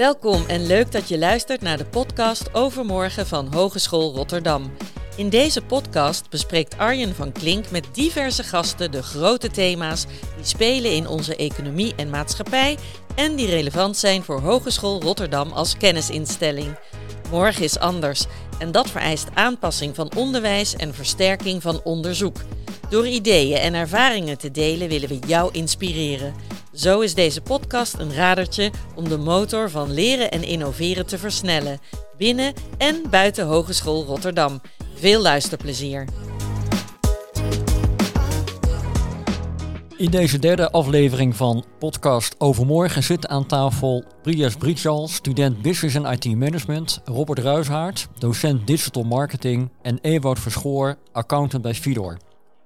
Welkom 0.00 0.44
en 0.46 0.66
leuk 0.66 0.92
dat 0.92 1.08
je 1.08 1.18
luistert 1.18 1.60
naar 1.60 1.76
de 1.76 1.84
podcast 1.84 2.54
Overmorgen 2.54 3.26
van 3.26 3.52
Hogeschool 3.54 4.14
Rotterdam. 4.14 4.72
In 5.16 5.28
deze 5.28 5.62
podcast 5.62 6.30
bespreekt 6.30 6.78
Arjen 6.78 7.14
van 7.14 7.32
Klink 7.32 7.70
met 7.70 7.88
diverse 7.92 8.42
gasten 8.42 8.90
de 8.90 9.02
grote 9.02 9.50
thema's 9.50 10.06
die 10.36 10.44
spelen 10.44 10.92
in 10.92 11.06
onze 11.06 11.36
economie 11.36 11.94
en 11.94 12.10
maatschappij 12.10 12.78
en 13.14 13.34
die 13.34 13.46
relevant 13.46 13.96
zijn 13.96 14.22
voor 14.22 14.40
Hogeschool 14.40 15.02
Rotterdam 15.02 15.52
als 15.52 15.76
kennisinstelling. 15.76 16.78
Morgen 17.30 17.64
is 17.64 17.78
anders 17.78 18.24
en 18.58 18.72
dat 18.72 18.90
vereist 18.90 19.28
aanpassing 19.34 19.94
van 19.94 20.14
onderwijs 20.16 20.76
en 20.76 20.94
versterking 20.94 21.62
van 21.62 21.80
onderzoek. 21.84 22.36
Door 22.88 23.08
ideeën 23.08 23.58
en 23.58 23.74
ervaringen 23.74 24.38
te 24.38 24.50
delen 24.50 24.88
willen 24.88 25.08
we 25.08 25.18
jou 25.26 25.48
inspireren. 25.52 26.34
Zo 26.72 27.00
is 27.00 27.14
deze 27.14 27.40
podcast 27.40 27.98
een 27.98 28.14
radertje 28.14 28.70
om 28.94 29.08
de 29.08 29.18
motor 29.18 29.70
van 29.70 29.92
leren 29.92 30.30
en 30.30 30.42
innoveren 30.42 31.06
te 31.06 31.18
versnellen, 31.18 31.78
binnen 32.16 32.52
en 32.78 33.02
buiten 33.10 33.46
Hogeschool 33.46 34.04
Rotterdam. 34.04 34.60
Veel 34.94 35.22
luisterplezier. 35.22 36.04
In 39.96 40.10
deze 40.10 40.38
derde 40.38 40.70
aflevering 40.70 41.36
van 41.36 41.64
podcast 41.78 42.34
Overmorgen 42.38 43.02
zitten 43.02 43.30
aan 43.30 43.46
tafel 43.46 44.04
Prias 44.22 44.54
Britjal, 44.54 45.08
student 45.08 45.62
Business 45.62 45.94
en 45.94 46.04
IT 46.12 46.36
Management, 46.36 47.00
Robert 47.04 47.38
Ruishaard, 47.38 48.08
docent 48.18 48.66
Digital 48.66 49.02
Marketing 49.02 49.70
en 49.82 49.98
Ewout 50.00 50.38
Verschoor, 50.38 50.96
accountant 51.12 51.62
bij 51.62 51.74
Fidor. 51.74 52.16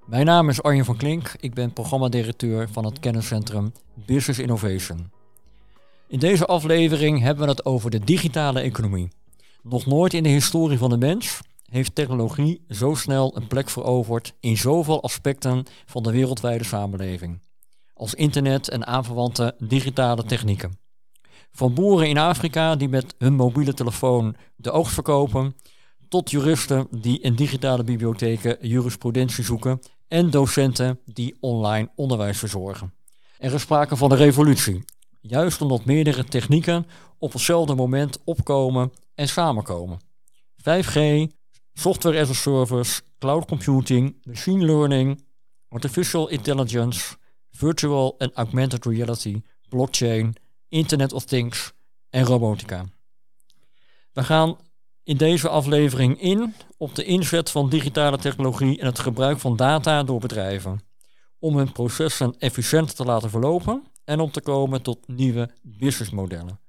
Mijn 0.06 0.26
naam 0.26 0.48
is 0.48 0.62
Arjen 0.62 0.84
van 0.84 0.96
Klink, 0.96 1.32
ik 1.40 1.54
ben 1.54 1.72
programmadirecteur 1.72 2.68
van 2.72 2.84
het 2.84 3.00
kenniscentrum 3.00 3.72
Business 3.94 4.38
Innovation. 4.38 5.10
In 6.08 6.18
deze 6.18 6.46
aflevering 6.46 7.20
hebben 7.20 7.44
we 7.44 7.50
het 7.50 7.64
over 7.64 7.90
de 7.90 7.98
digitale 7.98 8.60
economie. 8.60 9.08
Nog 9.62 9.86
nooit 9.86 10.14
in 10.14 10.22
de 10.22 10.28
historie 10.28 10.78
van 10.78 10.90
de 10.90 10.96
mens 10.96 11.40
heeft 11.64 11.94
technologie 11.94 12.64
zo 12.68 12.94
snel 12.94 13.36
een 13.36 13.46
plek 13.46 13.68
veroverd 13.70 14.34
in 14.40 14.56
zoveel 14.56 15.02
aspecten 15.02 15.66
van 15.86 16.02
de 16.02 16.10
wereldwijde 16.10 16.64
samenleving, 16.64 17.40
als 17.94 18.14
internet 18.14 18.68
en 18.68 18.86
aanverwante 18.86 19.54
digitale 19.58 20.24
technieken. 20.24 20.78
Van 21.52 21.74
boeren 21.74 22.08
in 22.08 22.18
Afrika 22.18 22.76
die 22.76 22.88
met 22.88 23.14
hun 23.18 23.34
mobiele 23.34 23.74
telefoon 23.74 24.36
de 24.56 24.70
oogst 24.70 24.94
verkopen, 24.94 25.56
tot 26.08 26.30
juristen 26.30 26.86
die 26.90 27.20
in 27.20 27.34
digitale 27.34 27.84
bibliotheken 27.84 28.56
jurisprudentie 28.60 29.44
zoeken 29.44 29.80
en 30.08 30.30
docenten 30.30 31.00
die 31.04 31.36
online 31.40 31.90
onderwijs 31.94 32.38
verzorgen. 32.38 32.92
Er 33.38 33.54
is 33.54 33.60
sprake 33.60 33.96
van 33.96 34.10
een 34.10 34.16
revolutie, 34.16 34.84
juist 35.20 35.60
omdat 35.60 35.84
meerdere 35.84 36.24
technieken 36.24 36.86
op 37.18 37.32
hetzelfde 37.32 37.74
moment 37.74 38.18
opkomen 38.24 38.92
en 39.14 39.28
samenkomen. 39.28 40.00
5G, 40.60 40.98
software 41.72 42.20
as 42.20 42.30
a 42.30 42.32
service, 42.32 43.02
cloud 43.18 43.44
computing, 43.46 44.16
machine 44.22 44.64
learning, 44.64 45.24
artificial 45.68 46.28
intelligence, 46.28 47.16
virtual 47.50 48.14
en 48.18 48.32
augmented 48.34 48.84
reality, 48.84 49.42
blockchain, 49.68 50.34
Internet 50.68 51.12
of 51.12 51.24
Things 51.24 51.72
en 52.10 52.24
robotica. 52.24 52.84
We 54.12 54.24
gaan 54.24 54.56
in 55.02 55.16
deze 55.16 55.48
aflevering 55.48 56.20
in 56.20 56.54
op 56.76 56.94
de 56.94 57.04
inzet 57.04 57.50
van 57.50 57.68
digitale 57.68 58.18
technologie 58.18 58.78
en 58.78 58.86
het 58.86 58.98
gebruik 58.98 59.38
van 59.38 59.56
data 59.56 60.02
door 60.02 60.20
bedrijven. 60.20 60.80
Om 61.44 61.56
hun 61.56 61.72
processen 61.72 62.34
efficiënter 62.38 62.94
te 62.94 63.04
laten 63.04 63.30
verlopen 63.30 63.82
en 64.04 64.20
om 64.20 64.30
te 64.30 64.40
komen 64.40 64.82
tot 64.82 65.08
nieuwe 65.08 65.50
businessmodellen. 65.62 66.60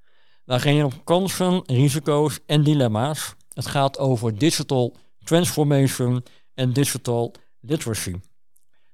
Daar 0.45 0.59
gaan 0.59 0.73
je 0.73 0.85
op 0.85 0.93
kansen, 1.03 1.63
risico's 1.65 2.39
en 2.45 2.63
dilemma's. 2.63 3.35
Het 3.53 3.65
gaat 3.65 3.99
over 3.99 4.37
digital 4.37 4.95
transformation 5.23 6.23
en 6.53 6.73
digital 6.73 7.33
literacy. 7.59 8.15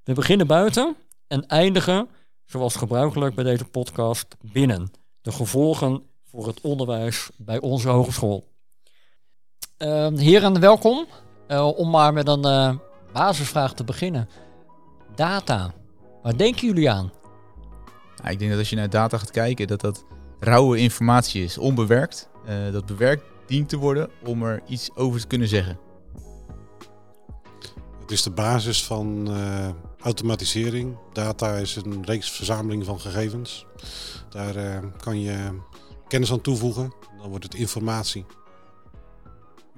We 0.04 0.14
beginnen 0.14 0.48
buiten 0.48 0.96
en 1.28 1.48
eindigen, 1.48 2.10
zoals 2.46 2.76
gebruikelijk 2.76 3.36
bij 3.36 3.44
deze 3.44 3.66
podcast, 3.66 4.36
binnen. 4.42 4.92
De 5.22 5.32
gevolgen 5.32 6.04
voor 6.24 6.48
het 6.48 6.62
onderwijs 6.62 7.30
bij 7.38 7.60
onze 7.60 7.90
hogeschool. 7.90 8.48
Uh, 9.78 10.08
heren, 10.16 10.60
welkom. 10.60 11.06
Uh, 11.48 11.78
om 11.78 11.90
maar 11.90 12.14
met 12.14 12.28
een 12.28 12.46
uh, 12.46 12.76
basisvraag 13.14 13.74
te 13.74 13.84
beginnen. 13.84 14.30
Data. 15.16 15.74
Waar 16.22 16.38
denken 16.38 16.68
jullie 16.68 16.92
aan? 16.92 17.12
Ja, 18.24 18.30
ik 18.30 18.40
denk 18.40 18.52
dat 18.52 18.60
als 18.60 18.70
je 18.70 18.76
naar 18.76 18.90
data 18.90 19.18
gaat 19.18 19.32
kijken, 19.32 19.68
dat 19.68 19.82
dat 19.82 20.06
rauwe 20.40 20.78
informatie 20.78 21.44
is, 21.44 21.58
onbewerkt. 21.58 22.30
Uh, 22.50 22.72
dat 22.72 22.86
bewerkt 22.86 23.24
dient 23.48 23.70
te 23.70 23.78
worden 23.78 24.10
om 24.26 24.44
er 24.44 24.62
iets 24.68 24.96
over 24.96 25.20
te 25.20 25.28
kunnen 25.28 25.48
zeggen. 25.48 25.80
Het 28.02 28.12
is 28.12 28.24
de 28.24 28.32
basis 28.32 28.86
van 28.86 29.30
automatisering. 30.00 30.98
Data 31.14 31.56
is 31.56 31.76
een 31.76 32.06
reeks 32.06 32.32
verzameling 32.32 32.86
van 32.86 33.00
gegevens. 33.00 33.66
Daar 34.30 34.82
kan 34.98 35.22
je 35.22 35.62
kennis 36.08 36.32
aan 36.32 36.42
toevoegen. 36.42 36.94
Dan 37.18 37.30
wordt 37.30 37.44
het 37.44 37.56
informatie. 37.56 38.26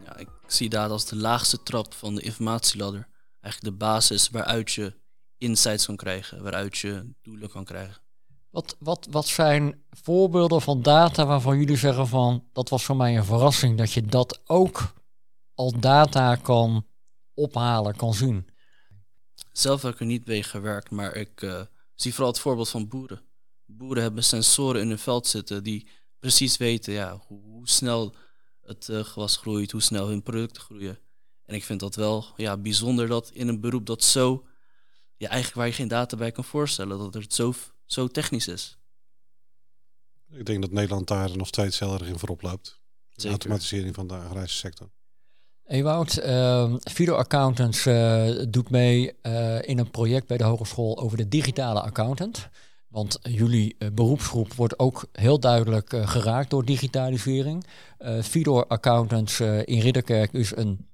Ja, 0.03 0.17
ik 0.17 0.29
zie 0.47 0.69
data 0.69 0.91
als 0.91 1.05
de 1.05 1.15
laagste 1.15 1.63
trap 1.63 1.93
van 1.93 2.15
de 2.15 2.21
informatieladder. 2.21 3.07
Eigenlijk 3.41 3.73
de 3.73 3.85
basis 3.85 4.29
waaruit 4.29 4.71
je 4.71 4.93
insights 5.43 5.85
kan 5.85 5.95
krijgen, 5.95 6.41
waaruit 6.43 6.77
je 6.77 7.13
doelen 7.21 7.49
kan 7.49 7.63
krijgen. 7.63 8.01
Wat, 8.49 8.75
wat, 8.79 9.07
wat 9.11 9.27
zijn 9.27 9.83
voorbeelden 9.89 10.61
van 10.61 10.81
data 10.81 11.25
waarvan 11.25 11.57
jullie 11.57 11.77
zeggen 11.77 12.07
van 12.07 12.43
dat 12.53 12.69
was 12.69 12.83
voor 12.85 12.95
mij 12.95 13.17
een 13.17 13.25
verrassing 13.25 13.77
dat 13.77 13.91
je 13.91 14.01
dat 14.01 14.41
ook 14.45 14.93
als 15.53 15.73
data 15.79 16.35
kan 16.35 16.85
ophalen, 17.33 17.95
kan 17.95 18.13
zien? 18.13 18.47
Zelf 19.51 19.81
heb 19.81 19.93
ik 19.93 19.99
er 19.99 20.05
niet 20.05 20.25
mee 20.25 20.43
gewerkt, 20.43 20.89
maar 20.89 21.15
ik 21.15 21.41
uh, 21.41 21.61
zie 21.95 22.13
vooral 22.13 22.31
het 22.31 22.41
voorbeeld 22.41 22.69
van 22.69 22.87
boeren. 22.87 23.21
Boeren 23.65 24.03
hebben 24.03 24.23
sensoren 24.23 24.81
in 24.81 24.87
hun 24.87 24.99
veld 24.99 25.27
zitten 25.27 25.63
die 25.63 25.87
precies 26.19 26.57
weten 26.57 26.93
ja, 26.93 27.21
hoe, 27.27 27.41
hoe 27.41 27.69
snel 27.69 28.13
het 28.61 28.87
uh, 28.87 29.03
gewas 29.03 29.37
groeit, 29.37 29.71
hoe 29.71 29.81
snel 29.81 30.07
hun 30.07 30.23
producten 30.23 30.61
groeien. 30.61 30.99
En 31.45 31.55
ik 31.55 31.63
vind 31.63 31.79
dat 31.79 31.95
wel 31.95 32.25
ja, 32.35 32.57
bijzonder 32.57 33.07
dat 33.07 33.29
in 33.33 33.47
een 33.47 33.59
beroep 33.59 33.85
dat 33.85 34.03
zo, 34.03 34.45
ja, 35.23 35.29
eigenlijk 35.29 35.57
waar 35.57 35.67
je 35.67 35.73
geen 35.73 35.87
data 35.87 36.17
bij 36.17 36.31
kan 36.31 36.43
voorstellen, 36.43 36.97
dat 36.97 37.13
het 37.13 37.33
zo, 37.33 37.53
zo 37.85 38.07
technisch 38.07 38.47
is. 38.47 38.77
Ik 40.29 40.45
denk 40.45 40.61
dat 40.61 40.71
Nederland 40.71 41.07
daar 41.07 41.37
nog 41.37 41.47
steeds 41.47 41.79
heel 41.79 41.93
erg 41.93 42.07
in 42.07 42.19
voorop 42.19 42.41
loopt. 42.41 42.81
De 43.15 43.29
automatisering 43.29 43.95
van 43.95 44.07
de 44.07 44.13
agrarische 44.13 44.57
sector. 44.57 44.89
Ewout, 45.65 46.19
uh, 46.23 46.75
Fido 46.79 47.15
Accountants 47.15 47.85
uh, 47.85 48.43
doet 48.49 48.69
mee 48.69 49.13
uh, 49.21 49.61
in 49.61 49.79
een 49.79 49.91
project 49.91 50.27
bij 50.27 50.37
de 50.37 50.43
hogeschool 50.43 50.97
over 50.97 51.17
de 51.17 51.27
digitale 51.27 51.81
accountant. 51.81 52.49
Want 52.87 53.19
jullie 53.21 53.75
uh, 53.79 53.89
beroepsgroep 53.89 54.53
wordt 54.53 54.79
ook 54.79 55.05
heel 55.11 55.39
duidelijk 55.39 55.93
uh, 55.93 56.07
geraakt 56.07 56.49
door 56.49 56.65
digitalisering. 56.65 57.65
Uh, 57.99 58.21
Fidor 58.21 58.67
Accountants 58.67 59.39
in 59.39 59.79
Ridderkerk 59.79 60.33
is 60.33 60.55
een 60.55 60.87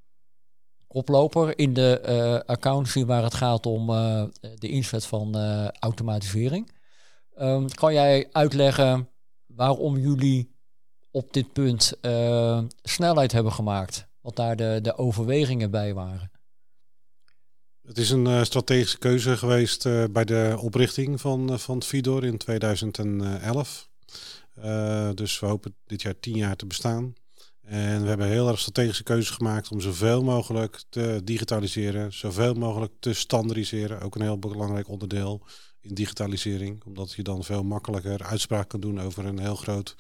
koploper 0.89 1.57
in 1.57 1.73
de 1.73 2.43
accountancy 2.45 3.05
waar 3.05 3.23
het 3.23 3.33
gaat 3.33 3.65
om 3.65 3.87
de 4.55 4.69
inzet 4.69 5.05
van 5.05 5.35
automatisering. 5.79 6.71
Um, 7.39 7.69
kan 7.69 7.93
jij 7.93 8.27
uitleggen 8.31 9.09
waarom 9.45 9.97
jullie 9.97 10.51
op 11.11 11.33
dit 11.33 11.53
punt 11.53 11.93
snelheid 12.81 13.31
hebben 13.31 13.53
gemaakt? 13.53 14.07
Wat 14.21 14.35
daar 14.35 14.55
de, 14.55 14.79
de 14.81 14.97
overwegingen 14.97 15.71
bij 15.71 15.93
waren? 15.93 16.31
Het 17.89 17.97
is 17.97 18.09
een 18.09 18.25
uh, 18.25 18.43
strategische 18.43 18.97
keuze 18.97 19.37
geweest 19.37 19.85
uh, 19.85 20.03
bij 20.11 20.25
de 20.25 20.57
oprichting 20.59 21.21
van, 21.21 21.51
uh, 21.51 21.57
van 21.57 21.83
Fidor 21.83 22.25
in 22.25 22.37
2011. 22.37 23.89
dus 25.13 25.39
we 25.39 25.45
hopen 25.45 25.75
dit 25.85 26.01
jaar 26.01 26.19
tien 26.19 26.37
jaar 26.37 26.55
te 26.55 26.65
bestaan. 26.65 27.13
En 27.69 28.01
we 28.01 28.07
hebben 28.07 28.27
heel 28.27 28.47
erg 28.47 28.59
strategische 28.59 29.03
keuzes 29.03 29.35
gemaakt 29.35 29.71
om 29.71 29.81
zoveel 29.81 30.23
mogelijk 30.23 30.83
te 30.89 31.21
digitaliseren, 31.23 32.13
zoveel 32.13 32.53
mogelijk 32.53 32.93
te 32.99 33.13
standaardiseren. 33.13 34.01
Ook 34.01 34.15
een 34.15 34.21
heel 34.21 34.39
belangrijk 34.39 34.87
onderdeel 34.87 35.45
in 35.79 35.93
digitalisering, 35.93 36.83
omdat 36.85 37.13
je 37.13 37.23
dan 37.23 37.43
veel 37.43 37.63
makkelijker 37.63 38.23
uitspraak 38.23 38.69
kan 38.69 38.79
doen 38.79 39.01
over 39.01 39.25
een 39.25 39.39
heel 39.39 39.55
groot 39.55 39.95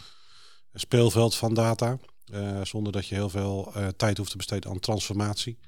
speelveld 0.73 1.35
van 1.35 1.53
data. 1.53 1.97
zonder 2.63 2.91
dat 2.91 3.07
je 3.07 3.15
heel 3.15 3.29
veel 3.29 3.73
tijd 3.95 4.17
hoeft 4.17 4.31
te 4.31 4.37
besteden 4.37 4.69
aan 4.69 4.79
transformatie. 4.79 5.59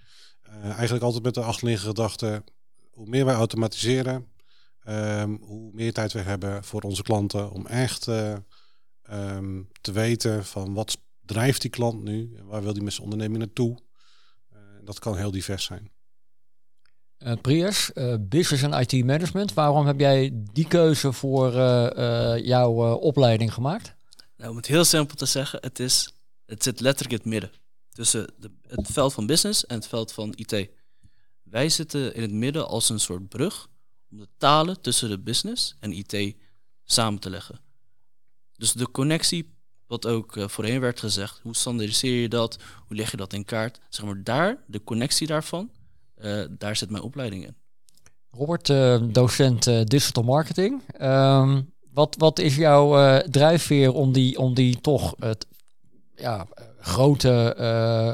Uh, 0.48 0.64
eigenlijk 0.64 1.04
altijd 1.04 1.24
met 1.24 1.34
de 1.34 1.42
achterliggende 1.42 1.96
gedachte, 1.96 2.44
hoe 2.92 3.08
meer 3.08 3.26
wij 3.26 3.36
automatiseren, 3.36 4.28
um, 4.88 5.38
hoe 5.42 5.72
meer 5.74 5.94
tijd 5.94 6.14
we 6.14 6.20
hebben 6.20 6.64
voor 6.64 6.82
onze 6.82 7.04
klanten 7.04 7.52
om 7.52 7.68
echt 7.68 8.08
um, 8.08 9.70
te 9.82 9.92
weten 9.92 10.46
van 10.46 10.74
wat 10.74 10.98
drijft 11.26 11.62
die 11.62 11.70
klant 11.70 12.04
nu 12.04 12.34
en 12.38 12.46
waar 12.46 12.64
wil 12.64 12.74
die 12.74 12.84
met 12.84 12.94
zijn 12.94 13.04
onderneming 13.04 13.40
naartoe. 13.40 13.78
Uh, 14.54 14.60
dat 14.84 15.00
kan 15.00 15.18
heel 15.18 15.32
divers 15.32 15.64
zijn. 15.64 15.92
Uh, 17.20 17.34
Prius, 17.42 17.92
uh, 17.94 18.16
Business 18.20 18.64
en 18.64 18.74
IT 18.74 19.06
Management. 19.06 19.54
Waarom 19.54 19.86
heb 19.86 20.00
jij 20.00 20.32
die 20.34 20.68
keuze 20.68 21.14
voor 21.14 21.52
jouw 22.44 22.94
opleiding 22.94 23.54
gemaakt? 23.54 23.96
Nou, 24.38 24.54
om 24.54 24.58
het 24.58 24.68
heel 24.68 24.84
simpel 24.84 25.16
te 25.16 25.26
zeggen, 25.26 25.60
het, 25.62 25.80
is, 25.80 26.14
het 26.46 26.64
zit 26.64 26.80
letterlijk 26.80 27.12
in 27.12 27.18
het 27.18 27.42
midden. 27.42 27.60
Tussen 27.90 28.34
de, 28.38 28.52
het 28.68 28.88
veld 28.92 29.14
van 29.14 29.26
business 29.26 29.66
en 29.66 29.76
het 29.76 29.88
veld 29.88 30.12
van 30.12 30.34
IT. 30.36 30.70
Wij 31.44 31.70
zitten 31.70 32.16
in 32.16 32.22
het 32.22 32.32
midden 32.32 32.68
als 32.68 32.90
een 32.90 33.00
soort 33.00 33.30
brug 33.30 33.68
om 34.12 34.18
de 34.18 34.28
talen 34.38 34.82
tussen 34.82 35.10
de 35.10 35.20
business 35.20 35.76
en 35.80 35.92
IT 35.92 36.36
samen 36.84 37.20
te 37.20 37.30
leggen. 37.30 37.60
Dus 38.54 38.74
de 38.74 38.92
connectie, 38.92 39.56
wat 39.92 40.08
ook 40.08 40.36
uh, 40.36 40.48
voorheen 40.48 40.80
werd 40.80 41.00
gezegd, 41.00 41.40
hoe 41.44 41.56
standaardiseer 41.56 42.22
je 42.22 42.30
dat, 42.30 42.58
hoe 42.88 42.98
leg 42.98 43.12
je 43.12 43.18
dat 43.18 43.34
in 43.34 43.46
kaart, 43.46 43.80
zeg 43.90 44.06
maar 44.06 44.24
daar, 44.24 44.58
de 44.68 44.84
connectie 44.84 45.28
daarvan, 45.28 45.70
uh, 46.22 46.46
daar 46.50 46.76
zit 46.76 46.90
mijn 46.90 47.04
opleiding 47.04 47.46
in. 47.46 47.56
Robert, 48.30 48.70
uh, 48.70 49.02
docent 49.04 49.64
digital 49.90 50.24
marketing. 50.24 50.82
Um, 51.02 51.74
wat, 51.94 52.16
wat 52.18 52.40
is 52.40 52.56
jouw 52.56 53.22
drijfveer 53.22 53.94
om 53.94 54.12
die, 54.12 54.40
om 54.40 54.54
die 54.54 54.82
toch 54.82 55.16
het, 55.20 55.48
ja, 56.16 56.48
grote 56.80 57.56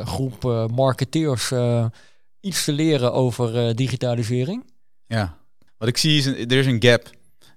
groep 0.06 0.68
marketeers 0.72 1.52
iets 2.40 2.64
te 2.64 2.72
leren 2.72 3.14
over 3.14 3.76
digitalisering? 3.76 4.72
Ja, 5.08 5.38
wat 5.78 5.88
ik 5.88 5.98
zie 5.98 6.18
is, 6.18 6.26
een, 6.26 6.36
er 6.36 6.58
is 6.58 6.66
een 6.66 6.84
gap 6.84 7.10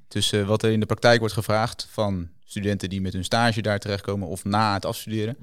tussen 0.08 0.46
wat 0.46 0.62
er 0.62 0.70
in 0.70 0.80
de 0.80 0.86
praktijk 0.86 1.18
wordt 1.18 1.34
gevraagd 1.34 1.88
van 1.90 2.28
studenten 2.50 2.88
die 2.88 3.00
met 3.00 3.12
hun 3.12 3.24
stage 3.24 3.62
daar 3.62 3.78
terechtkomen 3.78 4.28
of 4.28 4.44
na 4.44 4.74
het 4.74 4.84
afstuderen, 4.84 5.36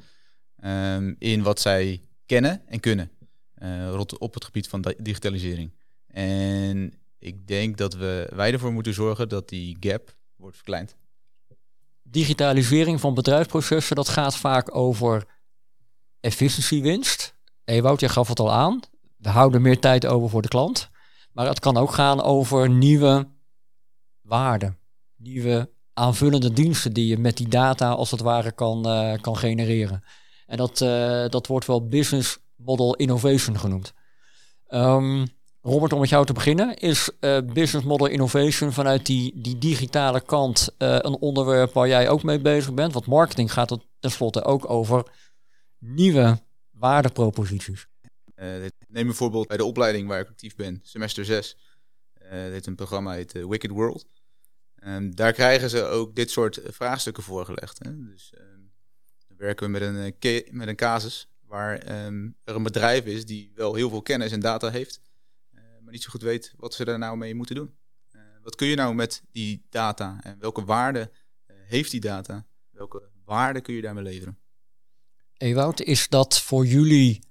um, 0.64 1.16
in 1.20 1.42
wat 1.44 1.60
zij 1.60 2.02
kennen 2.26 2.62
en 2.68 2.80
kunnen 2.80 3.12
uh, 3.64 4.02
op 4.18 4.34
het 4.34 4.46
gebied 4.46 4.68
van 4.68 4.94
digitalisering. 4.98 5.72
En 6.08 6.94
ik 7.20 7.48
denk 7.48 7.78
dat 7.78 7.94
we, 7.94 8.32
wij 8.36 8.54
ervoor 8.54 8.74
moeten 8.74 8.94
zorgen 8.94 9.30
dat 9.30 9.50
die 9.50 9.78
gap 9.80 10.16
wordt 10.36 10.56
verkleind. 10.56 10.96
Digitalisering 12.04 13.00
van 13.00 13.14
bedrijfsprocessen, 13.14 13.96
dat 13.96 14.10
gaat 14.10 14.38
vaak 14.38 14.76
over 14.76 15.26
efficiëntiewinst. 16.20 17.36
Ewout, 17.64 18.00
je 18.00 18.10
gaf 18.10 18.28
het 18.28 18.40
al 18.40 18.52
aan. 18.52 18.80
We 19.18 19.30
houden 19.30 19.62
meer 19.62 19.80
tijd 19.80 20.06
over 20.06 20.30
voor 20.30 20.42
de 20.42 20.48
klant. 20.48 20.90
Maar 21.32 21.48
het 21.48 21.60
kan 21.60 21.78
ook 21.78 21.92
gaan 21.92 22.22
over 22.22 22.70
nieuwe 22.70 23.28
waarden, 24.22 24.78
nieuwe 25.16 25.70
aanvullende 25.98 26.54
diensten 26.54 26.94
die 26.94 27.08
je 27.08 27.18
met 27.18 27.38
die 27.38 27.48
data 27.48 27.90
als 27.90 28.12
het 28.12 28.20
ware 28.20 28.52
kan, 28.52 28.88
uh, 28.88 29.22
kan 29.22 29.38
genereren. 29.38 30.04
En 30.46 30.58
dat, 30.58 30.82
uh, 30.82 31.28
dat 31.30 31.48
wordt 31.48 31.66
wel 31.66 31.88
business 31.88 32.38
model 32.56 32.96
innovation 32.96 33.60
genoemd. 33.60 33.94
Um, 34.70 35.28
Robert, 35.62 35.94
om 35.94 36.00
met 36.00 36.10
jou 36.10 36.26
te 36.26 36.34
beginnen, 36.34 36.78
is 36.78 37.10
uh, 37.20 37.38
business 37.54 37.86
model 37.86 38.08
innovation 38.08 38.72
vanuit 38.72 39.06
die, 39.06 39.42
die 39.42 39.58
digitale 39.58 40.22
kant 40.22 40.76
een 40.78 41.18
onderwerp 41.20 41.74
waar 41.74 41.88
jij 41.88 42.10
ook 42.10 42.24
mee 42.24 42.40
bezig 42.40 42.74
bent? 42.74 42.94
Want 42.94 43.06
marketing 43.06 43.54
gaat 43.54 43.70
het 43.70 43.82
tenslotte 44.00 44.44
ook 44.44 44.70
over 44.70 45.12
nieuwe 45.80 46.40
waardeproposities. 46.72 47.88
neem 48.88 49.06
bijvoorbeeld 49.06 49.48
bij 49.48 49.58
de 49.58 49.66
opleiding 49.66 50.08
waar 50.08 50.20
ik 50.20 50.28
actief 50.28 50.56
ben, 50.56 50.80
semester 50.84 51.26
6. 51.26 51.58
dit 52.30 52.60
is 52.62 52.66
een 52.66 52.76
programma 52.76 53.12
heet 53.12 53.32
Wicked 53.32 53.72
World. 53.72 54.06
Um, 54.88 55.16
daar 55.16 55.34
krijgen 55.34 55.70
ze 55.70 55.84
ook 55.84 56.16
dit 56.16 56.32
soort 56.32 56.60
vraagstukken 56.64 57.24
voorgelegd. 57.24 57.80
Hè? 57.84 58.04
Dus 58.04 58.34
um, 58.38 58.72
dan 59.28 59.38
werken 59.38 59.66
we 59.66 59.72
met 59.72 59.82
een, 59.82 60.14
uh, 60.26 60.52
met 60.52 60.68
een 60.68 60.76
casus 60.76 61.30
waar 61.46 62.06
um, 62.06 62.36
er 62.44 62.56
een 62.56 62.64
bedrijf 62.64 63.06
is 63.06 63.26
die 63.26 63.52
wel 63.56 63.74
heel 63.74 63.90
veel 63.90 64.02
kennis 64.02 64.32
en 64.32 64.40
data 64.40 64.70
heeft, 64.70 65.02
uh, 65.54 65.62
maar 65.84 65.94
niet 65.94 66.04
zo 66.04 66.10
goed 66.10 66.22
weet 66.22 66.54
wat 66.58 66.74
ze 66.74 66.86
daar 66.86 66.98
nou 66.98 67.18
mee 67.18 67.36
moeten 67.36 67.56
doen. 67.56 67.76
Wat 68.42 68.56
kun 68.56 68.68
je 68.68 68.76
nou 68.76 68.96
met 68.96 69.24
die 69.32 69.66
data 69.70 70.20
en 70.24 70.40
welke 70.40 70.66
waarde 70.66 71.12
heeft 71.46 71.92
die 71.92 72.00
data? 72.00 72.46
Welke 72.70 73.10
waarde 73.26 73.62
kun 73.62 73.74
je 73.74 73.82
daarmee 73.82 74.04
leveren? 74.04 74.38
Ewout, 75.38 75.82
is 75.82 76.08
dat 76.10 76.42
voor 76.42 76.66
jullie 76.66 77.24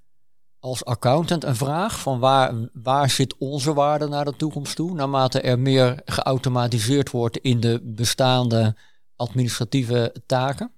als 0.66 0.84
accountant 0.84 1.44
een 1.44 1.56
vraag 1.56 2.00
van 2.00 2.18
waar, 2.18 2.54
waar 2.72 3.10
zit 3.10 3.34
onze 3.38 3.74
waarde 3.74 4.06
naar 4.08 4.24
de 4.24 4.36
toekomst 4.36 4.76
toe, 4.76 4.94
naarmate 4.94 5.40
er 5.40 5.58
meer 5.58 6.00
geautomatiseerd 6.04 7.10
wordt 7.10 7.38
in 7.38 7.60
de 7.60 7.80
bestaande 7.84 8.76
administratieve 9.16 10.14
taken? 10.26 10.72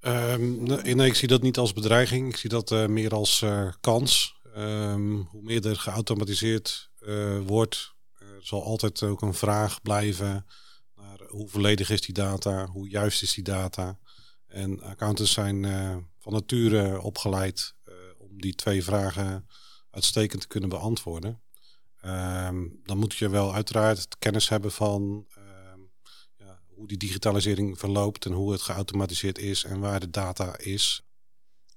Um, 0.00 0.62
nee, 0.62 1.06
ik 1.06 1.14
zie 1.14 1.28
dat 1.28 1.42
niet 1.42 1.58
als 1.58 1.72
bedreiging. 1.72 2.28
Ik 2.28 2.36
zie 2.36 2.50
dat 2.50 2.70
uh, 2.70 2.86
meer 2.86 3.14
als 3.14 3.40
uh, 3.40 3.68
kans. 3.80 4.34
Um, 4.56 5.28
hoe 5.30 5.42
meer 5.42 5.66
er 5.66 5.76
geautomatiseerd 5.76 6.90
uh, 7.00 7.38
wordt, 7.46 7.94
zal 8.40 8.64
altijd 8.64 9.02
ook 9.02 9.22
een 9.22 9.34
vraag 9.34 9.82
blijven 9.82 10.46
naar 10.96 11.18
hoe 11.28 11.48
volledig 11.48 11.90
is 11.90 12.00
die 12.00 12.14
data, 12.14 12.66
hoe 12.66 12.88
juist 12.88 13.22
is 13.22 13.34
die 13.34 13.44
data. 13.44 13.98
En 14.46 14.82
accountants 14.82 15.32
zijn 15.32 15.64
van 16.18 16.32
nature 16.32 17.02
opgeleid 17.02 17.75
die 18.38 18.54
twee 18.54 18.84
vragen 18.84 19.46
uitstekend 19.90 20.40
te 20.40 20.46
kunnen 20.46 20.68
beantwoorden. 20.68 21.40
Um, 22.04 22.80
dan 22.84 22.98
moet 22.98 23.14
je 23.14 23.28
wel 23.28 23.54
uiteraard 23.54 24.16
kennis 24.18 24.48
hebben 24.48 24.72
van 24.72 25.02
um, 25.72 25.90
ja, 26.36 26.60
hoe 26.66 26.88
die 26.88 26.96
digitalisering 26.96 27.78
verloopt 27.78 28.24
en 28.24 28.32
hoe 28.32 28.52
het 28.52 28.62
geautomatiseerd 28.62 29.38
is 29.38 29.64
en 29.64 29.80
waar 29.80 30.00
de 30.00 30.10
data 30.10 30.58
is. 30.58 31.02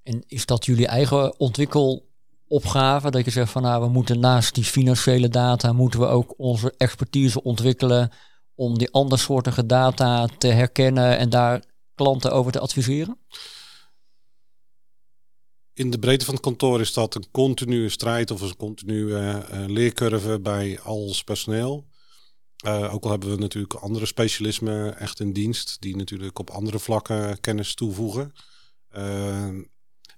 En 0.04 0.24
is 0.28 0.46
dat 0.46 0.66
jullie 0.66 0.88
eigen 0.88 1.40
ontwikkelopgave? 1.40 3.12
Dat 3.12 3.26
je 3.26 3.32
zegt 3.32 3.52
van 3.52 3.62
nou, 3.62 3.84
we 3.84 3.90
moeten 3.90 4.20
naast 4.20 4.56
die 4.56 4.64
financiële 4.64 5.30
data, 5.30 5.74
moeten 5.74 6.00
we 6.00 6.06
ook 6.06 6.34
onze 6.38 6.74
expertise 6.78 7.44
ontwikkelen 7.44 8.12
om 8.56 8.78
die 8.78 8.92
andersoortige 8.92 9.66
data 9.66 10.28
te 10.38 10.48
herkennen 10.48 11.18
en 11.18 11.30
daar 11.30 11.64
klanten 11.96 12.32
over 12.32 12.52
te 12.52 12.60
adviseren? 12.60 13.18
In 15.80 15.90
de 15.90 16.00
breedte 16.00 16.26
van 16.26 16.34
het 16.34 16.44
kantoor 16.44 16.80
is 16.80 16.94
dat 16.94 17.16
een 17.16 17.32
continue 17.32 17.90
strijd 17.90 18.32
of 18.32 18.42
een 18.42 18.56
continue 18.56 19.12
uh, 19.12 19.44
leercurve 19.68 20.40
bij 20.40 20.80
ons 20.84 21.24
personeel. 21.24 21.88
Uh, 22.66 22.94
ook 22.94 23.04
al 23.04 23.10
hebben 23.10 23.30
we 23.30 23.38
natuurlijk 23.38 23.74
andere 23.74 24.06
specialismen 24.06 24.98
echt 24.98 25.20
in 25.20 25.34
dienst, 25.34 25.82
die 25.82 25.96
natuurlijk 25.96 26.40
op 26.40 26.50
andere 26.50 26.80
vlakken 26.80 27.40
kennis 27.40 27.74
toevoegen. 27.74 28.34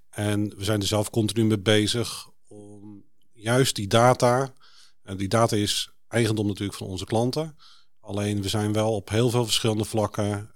En 0.10 0.54
we 0.58 0.64
zijn 0.64 0.82
er 0.82 0.88
zelf 0.88 1.10
continu 1.10 1.46
mee 1.46 1.60
bezig 1.60 2.30
om 2.48 3.04
juist 3.32 3.76
die 3.76 3.88
data, 3.88 4.54
en 5.04 5.18
die 5.18 5.28
data 5.28 5.56
is 5.56 5.92
eigendom 6.08 6.48
natuurlijk 6.48 6.78
van 6.78 6.88
onze 6.88 7.06
klanten. 7.06 7.58
Alleen 8.00 8.42
we 8.42 8.50
zijn 8.50 8.74
wel 8.74 8.96
op 8.96 9.10
heel 9.10 9.30
veel 9.30 9.44
verschillende 9.44 9.86
vlakken 9.86 10.52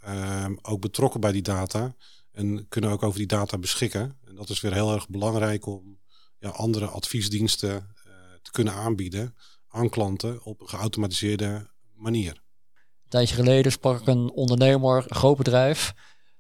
ook 0.62 0.82
betrokken 0.82 1.20
bij 1.20 1.32
die 1.32 1.42
data 1.42 1.96
en 2.36 2.68
kunnen 2.68 2.90
ook 2.90 3.04
over 3.04 3.18
die 3.18 3.28
data 3.28 3.58
beschikken. 3.58 4.18
En 4.28 4.36
dat 4.36 4.50
is 4.50 4.62
weer 4.62 4.74
heel 4.74 4.94
erg 4.94 5.10
belangrijk 5.10 5.66
om 5.66 6.00
ja, 6.40 6.50
andere 6.50 6.86
adviesdiensten 6.86 7.74
uh, 7.74 8.14
te 8.42 8.52
kunnen 8.52 8.74
aanbieden 8.74 9.36
aan 9.68 9.90
klanten 9.90 10.44
op 10.44 10.62
een 10.62 10.70
geautomatiseerde 10.70 11.70
manier. 11.94 12.32
Een 12.34 13.10
tijdje 13.10 13.36
geleden 13.36 13.72
sprak 13.72 14.08
een 14.08 14.32
ondernemer, 14.32 15.06
een 15.08 15.16
groot 15.16 15.38
bedrijf, 15.38 15.94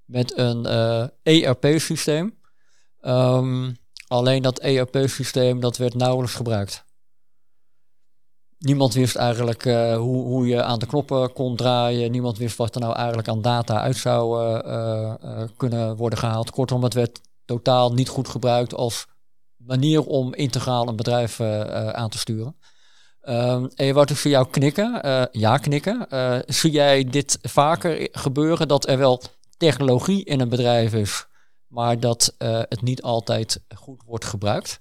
met 0.06 0.38
een 0.38 0.66
uh, 0.66 1.02
eh, 1.02 1.48
ERP-systeem. 1.48 2.40
Um, 3.02 3.78
alleen 4.08 4.42
dat 4.42 4.60
ERP-systeem 4.60 5.60
dat 5.60 5.78
werd 5.78 5.94
nauwelijks 5.94 6.36
gebruikt 6.36 6.85
niemand 8.66 8.94
wist 8.94 9.16
eigenlijk 9.16 9.66
uh, 9.66 9.98
hoe, 9.98 10.24
hoe 10.24 10.48
je 10.48 10.64
aan 10.64 10.80
de 10.80 10.86
knoppen 10.86 11.34
kon 11.34 11.56
draaien. 11.56 12.12
Niemand 12.12 12.38
wist 12.38 12.58
wat 12.58 12.76
er 12.76 12.82
nou 12.82 12.96
eigenlijk 12.96 13.28
aan 13.28 13.42
data 13.42 13.82
uit 13.82 13.98
zou 13.98 14.44
uh, 14.44 15.14
uh, 15.24 15.44
kunnen 15.58 15.96
worden 15.96 16.20
gehaald. 16.20 16.52
Kortom, 16.52 16.84
het 16.84 16.94
werd 16.94 17.22
totaal 17.46 17.94
niet 17.94 18.10
goed 18.10 18.30
gebruikt 18.30 18.74
als 18.74 19.06
manier 19.58 20.06
om 20.06 20.34
integraal 20.34 20.88
een 20.88 20.96
bedrijf 20.96 21.40
aan 21.92 22.10
te 22.10 22.18
sturen. 22.18 22.56
Um, 23.22 23.70
en 23.76 23.94
wat 23.94 24.10
ik 24.10 24.16
voor 24.16 24.32
jou 24.32 24.50
knikken, 24.50 25.00
ja 25.32 25.58
knikken. 25.58 26.08
zie 26.46 26.72
jij 26.72 27.04
dit 27.04 27.40
vaker 27.42 28.08
gebeuren 28.12 28.68
dat 28.68 28.88
er 28.88 28.98
wel 28.98 29.22
technologie 29.58 30.24
in 30.26 30.40
een 30.40 30.50
bedrijf 30.50 30.94
is, 30.94 31.26
maar 31.68 32.00
dat 32.00 32.36
het 32.38 32.82
niet 32.82 33.02
altijd 33.02 33.64
goed 33.76 34.04
wordt 34.06 34.26
gebruikt? 34.26 34.80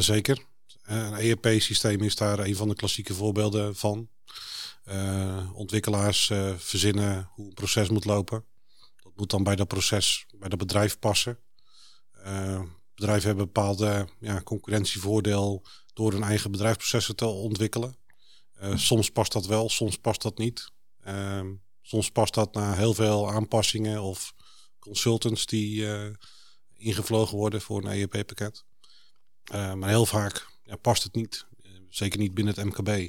zeker. 0.00 0.53
Een 0.84 1.14
ERP-systeem 1.14 2.02
is 2.02 2.16
daar 2.16 2.38
een 2.38 2.56
van 2.56 2.68
de 2.68 2.74
klassieke 2.74 3.14
voorbeelden 3.14 3.76
van. 3.76 4.08
Uh, 4.88 5.50
ontwikkelaars 5.54 6.28
uh, 6.28 6.54
verzinnen 6.56 7.28
hoe 7.34 7.46
een 7.46 7.54
proces 7.54 7.88
moet 7.88 8.04
lopen. 8.04 8.44
Dat 9.02 9.12
moet 9.16 9.30
dan 9.30 9.42
bij 9.42 9.56
dat 9.56 9.68
proces, 9.68 10.26
bij 10.38 10.48
dat 10.48 10.58
bedrijf 10.58 10.98
passen. 10.98 11.38
Uh, 12.26 12.62
bedrijven 12.94 13.26
hebben 13.26 13.44
bepaalde 13.44 14.08
ja, 14.20 14.42
concurrentievoordeel 14.42 15.62
door 15.94 16.12
hun 16.12 16.22
eigen 16.22 16.50
bedrijfsprocessen 16.50 17.16
te 17.16 17.26
ontwikkelen. 17.26 17.96
soms 18.74 19.10
past 19.10 19.32
dat 19.32 19.46
wel, 19.46 19.68
soms 19.68 19.98
past 19.98 20.22
dat 20.22 20.38
niet. 20.38 20.70
soms 21.82 22.10
past 22.10 22.34
dat 22.34 22.54
na 22.54 22.74
heel 22.74 22.94
veel 22.94 23.30
aanpassingen 23.30 24.02
of 24.02 24.34
consultants 24.78 25.46
die 25.46 25.86
ingevlogen 26.74 27.36
worden 27.36 27.60
voor 27.60 27.84
een 27.84 28.10
ERP-pakket. 28.10 28.64
maar 29.52 29.88
heel 29.88 30.06
vaak 30.06 30.46
ja, 30.74 30.80
past 30.80 31.02
het 31.02 31.14
niet. 31.14 31.46
Eh, 31.62 31.70
zeker 31.88 32.18
niet 32.18 32.34
binnen 32.34 32.54
het 32.54 32.64
MKB. 32.64 32.88
Eh, 32.88 33.06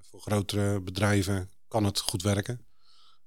voor 0.00 0.20
grotere 0.20 0.80
bedrijven 0.80 1.50
kan 1.68 1.84
het 1.84 1.98
goed 1.98 2.22
werken. 2.22 2.66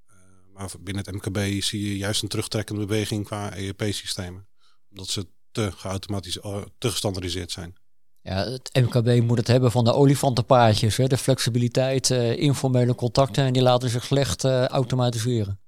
Eh, 0.08 0.16
Maar 0.54 0.72
binnen 0.80 1.06
het 1.06 1.14
MKB 1.14 1.62
zie 1.64 1.90
je 1.90 1.98
juist 1.98 2.22
een 2.22 2.30
terugtrekkende 2.30 2.86
beweging 2.86 3.26
qua 3.26 3.56
ERP-systemen. 3.56 4.48
Omdat 4.90 5.08
ze 5.08 5.28
te 5.52 5.72
geautomatiseerd, 5.72 6.70
te 6.78 6.90
gestandardiseerd 6.92 7.52
zijn. 7.52 7.76
Ja, 8.22 8.50
het 8.50 8.70
MKB 8.74 9.24
moet 9.24 9.38
het 9.38 9.48
hebben 9.48 9.72
van 9.72 9.84
de 9.84 9.94
olifantenpaadjes. 9.94 10.98
Hè? 10.98 11.08
De 11.08 11.18
flexibiliteit, 11.18 12.10
uh, 12.10 12.38
informele 12.38 12.96
contacten. 12.96 13.44
En 13.44 13.54
die 13.54 13.62
laten 13.62 13.90
zich 13.90 14.06
slecht 14.06 14.44
uh, 14.44 14.66
automatiseren. 14.66 15.60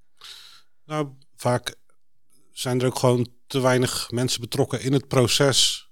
Nou, 0.84 1.08
vaak 1.36 1.74
zijn 2.52 2.80
er 2.80 2.86
ook 2.86 2.98
gewoon 2.98 3.28
te 3.46 3.60
weinig 3.60 4.10
mensen 4.10 4.40
betrokken 4.40 4.82
in 4.82 4.92
het 4.92 5.08
proces. 5.08 5.89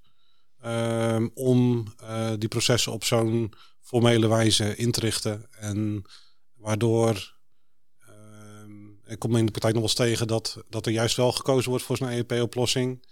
Um, 0.64 1.30
om 1.34 1.86
uh, 2.02 2.32
die 2.38 2.48
processen 2.48 2.92
op 2.92 3.04
zo'n 3.04 3.52
formele 3.80 4.28
wijze 4.28 4.76
in 4.76 4.90
te 4.90 5.00
richten. 5.00 5.46
En 5.50 6.02
waardoor 6.54 7.36
um, 8.08 9.00
ik 9.04 9.18
kom 9.18 9.36
in 9.36 9.44
de 9.44 9.50
praktijk 9.50 9.74
nog 9.74 9.82
wel 9.82 9.90
eens 9.90 10.12
tegen 10.12 10.26
dat, 10.26 10.64
dat 10.68 10.86
er 10.86 10.92
juist 10.92 11.16
wel 11.16 11.32
gekozen 11.32 11.70
wordt 11.70 11.84
voor 11.84 11.96
zo'n 11.96 12.08
EEP-oplossing. 12.08 13.06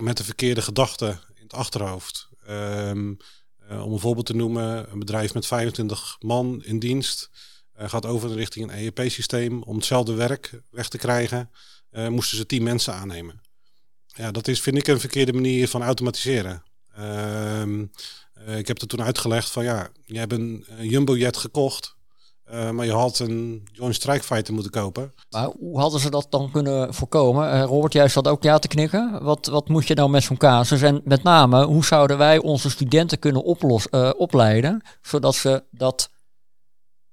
Met 0.00 0.16
de 0.16 0.24
verkeerde 0.24 0.62
gedachten 0.62 1.20
in 1.34 1.42
het 1.42 1.54
achterhoofd. 1.54 2.28
Um, 2.48 3.16
uh, 3.70 3.84
om 3.84 3.92
een 3.92 3.98
voorbeeld 3.98 4.26
te 4.26 4.34
noemen, 4.34 4.92
een 4.92 4.98
bedrijf 4.98 5.34
met 5.34 5.46
25 5.46 6.16
man 6.20 6.64
in 6.64 6.78
dienst 6.78 7.30
uh, 7.78 7.88
gaat 7.88 8.06
over 8.06 8.32
richting 8.32 8.70
een 8.70 8.78
EEP-systeem. 8.78 9.62
Om 9.62 9.76
hetzelfde 9.76 10.14
werk 10.14 10.62
weg 10.70 10.88
te 10.88 10.98
krijgen, 10.98 11.50
moesten 12.08 12.36
ze 12.36 12.46
10 12.46 12.62
mensen 12.62 12.94
aannemen. 12.94 13.40
Ja, 14.14 14.30
dat 14.30 14.48
is, 14.48 14.60
vind 14.60 14.76
ik, 14.76 14.86
een 14.86 15.00
verkeerde 15.00 15.32
manier 15.32 15.68
van 15.68 15.82
automatiseren. 15.82 16.62
Um, 16.98 17.90
uh, 18.48 18.58
ik 18.58 18.68
heb 18.68 18.80
er 18.80 18.86
toen 18.86 19.02
uitgelegd 19.02 19.50
van 19.50 19.64
ja, 19.64 19.88
je 20.04 20.18
hebt 20.18 20.32
een, 20.32 20.64
een 20.68 20.88
Jumbo-jet 20.88 21.36
gekocht, 21.36 21.96
uh, 22.52 22.70
maar 22.70 22.86
je 22.86 22.92
had 22.92 23.18
een 23.18 23.68
Joint 23.72 23.94
Strike 23.94 24.24
Fighter 24.24 24.54
moeten 24.54 24.72
kopen. 24.72 25.12
Maar 25.30 25.46
hoe 25.46 25.78
hadden 25.78 26.00
ze 26.00 26.10
dat 26.10 26.26
dan 26.30 26.50
kunnen 26.50 26.94
voorkomen? 26.94 27.54
Uh, 27.54 27.62
Robert, 27.62 27.92
jij 27.92 28.08
zat 28.08 28.28
ook 28.28 28.42
ja 28.42 28.58
te 28.58 28.68
knikken. 28.68 29.22
Wat, 29.22 29.46
wat 29.46 29.68
moet 29.68 29.86
je 29.86 29.94
nou 29.94 30.10
met 30.10 30.22
zo'n 30.22 30.36
casus? 30.36 30.82
En 30.82 31.00
met 31.04 31.22
name, 31.22 31.64
hoe 31.64 31.84
zouden 31.84 32.18
wij 32.18 32.38
onze 32.38 32.70
studenten 32.70 33.18
kunnen 33.18 33.42
oplos, 33.42 33.88
opleiden, 34.16 34.82
zodat 35.02 35.34
ze 35.34 35.64
dat 35.70 36.10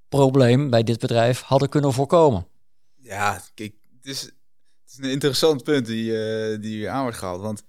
probleem 0.10 0.70
bij 0.70 0.84
dit 0.84 1.00
bedrijf 1.00 1.41
hadden 1.41 1.70
kunnen 1.70 1.94
voorkomen? 1.94 2.48
Ja, 2.96 3.41
kijk, 3.53 3.74
het 4.01 4.34
is, 4.91 4.98
een 4.98 5.12
interessant 5.12 5.63
punt 5.63 5.86
die, 5.86 6.12
die 6.60 6.75
hier 6.75 6.89
aan 6.89 7.01
wordt 7.01 7.17
gehaald. 7.17 7.41
Want 7.41 7.63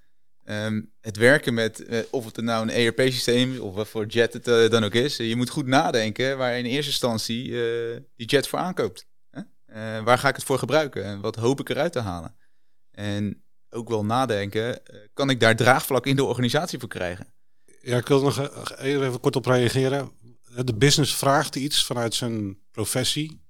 Um, 0.51 0.93
het 1.01 1.17
werken 1.17 1.55
met, 1.55 1.85
uh, 1.89 1.99
of 2.11 2.25
het 2.25 2.37
nou 2.37 2.63
een 2.63 2.75
ERP-systeem 2.75 3.53
is, 3.53 3.59
of 3.59 3.75
wat 3.75 3.89
voor 3.89 4.07
jet 4.07 4.33
het 4.33 4.49
uh, 4.49 4.69
dan 4.69 4.85
ook 4.85 4.95
is. 4.95 5.17
je 5.17 5.37
moet 5.37 5.51
goed 5.51 5.67
nadenken 5.67 6.39
waar 6.39 6.59
in 6.59 6.65
eerste 6.65 6.91
instantie 6.91 7.49
uh, 7.49 7.97
die 8.17 8.27
jet 8.27 8.49
voor 8.49 8.59
aankoopt. 8.59 9.07
waar 10.05 10.19
ga 10.19 10.29
ik 10.29 10.35
het 10.37 10.45
voor 10.45 10.59
gebruiken 10.59 11.05
en 11.05 11.21
wat 11.21 11.37
hoop 11.37 11.61
ik 11.61 11.69
eruit 11.69 11.93
te 11.93 12.01
halen? 12.01 12.37
En 12.91 13.45
ook 13.71 13.89
wel 13.89 14.05
nadenken, 14.05 14.83
kan 15.15 15.31
ik 15.31 15.41
daar 15.41 15.57
draagvlak 15.57 16.07
in 16.07 16.17
de 16.17 16.25
organisatie 16.25 16.79
voor 16.79 16.89
krijgen? 16.89 17.35
Ja, 17.81 17.97
ik 17.97 18.09
wil 18.09 18.23
nog 18.23 18.77
even 18.79 19.21
kort 19.21 19.37
op 19.37 19.47
reageren. 19.47 20.11
De 20.65 20.75
business 20.75 21.15
vraagt 21.15 21.57
iets 21.57 21.85
vanuit 21.85 22.15
zijn 22.15 22.59
professie. 22.71 23.41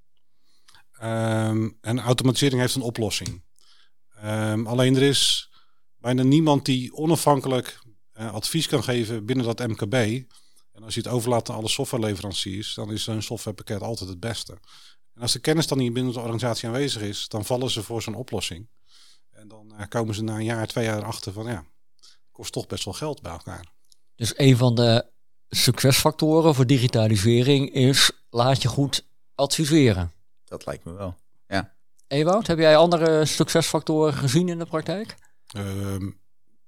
Um, 1.03 1.79
en 1.81 2.00
automatisering 2.00 2.61
heeft 2.61 2.75
een 2.75 2.83
oplossing. 2.83 3.43
Um, 4.25 4.67
alleen 4.67 4.97
er 4.97 5.03
is 5.03 5.50
bijna 5.99 6.23
niemand 6.23 6.65
die 6.65 6.95
onafhankelijk 6.95 7.81
uh, 8.19 8.33
advies 8.33 8.67
kan 8.67 8.83
geven 8.83 9.25
binnen 9.25 9.45
dat 9.45 9.69
MKB. 9.69 9.95
En 10.73 10.83
als 10.83 10.95
je 10.95 11.00
het 11.00 11.11
overlaat 11.11 11.50
aan 11.50 11.57
alle 11.57 11.69
softwareleveranciers, 11.69 12.75
dan 12.75 12.93
is 12.93 13.05
zo'n 13.05 13.23
softwarepakket 13.23 13.83
altijd 13.83 14.11
het 14.11 14.21
beste. 14.21 14.53
En 15.15 15.23
als 15.23 15.33
de 15.33 15.39
kennis 15.39 15.67
dan 15.67 15.79
niet 15.79 15.93
binnen 15.93 16.12
de 16.12 16.19
organisatie 16.19 16.69
aanwezig 16.69 17.03
is, 17.03 17.29
dan 17.29 17.45
vallen 17.45 17.71
ze 17.71 17.83
voor 17.83 18.03
zo'n 18.03 18.15
oplossing. 18.15 18.69
En 19.31 19.49
dan 19.49 19.73
uh, 19.79 19.87
komen 19.89 20.15
ze 20.15 20.23
na 20.23 20.35
een 20.35 20.45
jaar, 20.45 20.67
twee 20.67 20.85
jaar 20.85 21.05
achter 21.05 21.33
van 21.33 21.47
ja, 21.47 21.65
kost 22.33 22.53
toch 22.53 22.67
best 22.67 22.85
wel 22.85 22.95
geld 22.95 23.23
bij 23.23 23.33
elkaar. 23.33 23.67
Dus 24.15 24.39
een 24.39 24.57
van 24.57 24.75
de 24.75 25.07
succesfactoren 25.49 26.55
voor 26.55 26.67
digitalisering 26.67 27.73
is 27.73 28.11
laat 28.31 28.62
je 28.62 28.69
goed 28.69 29.05
adviseren. 29.35 30.12
Dat 30.45 30.67
lijkt 30.67 30.85
me 30.85 30.93
wel. 30.93 31.17
Ewout, 32.11 32.47
heb 32.47 32.59
jij 32.59 32.76
andere 32.76 33.25
succesfactoren 33.25 34.14
gezien 34.14 34.49
in 34.49 34.59
de 34.59 34.67
praktijk? 34.67 35.17
Uh, 35.57 36.11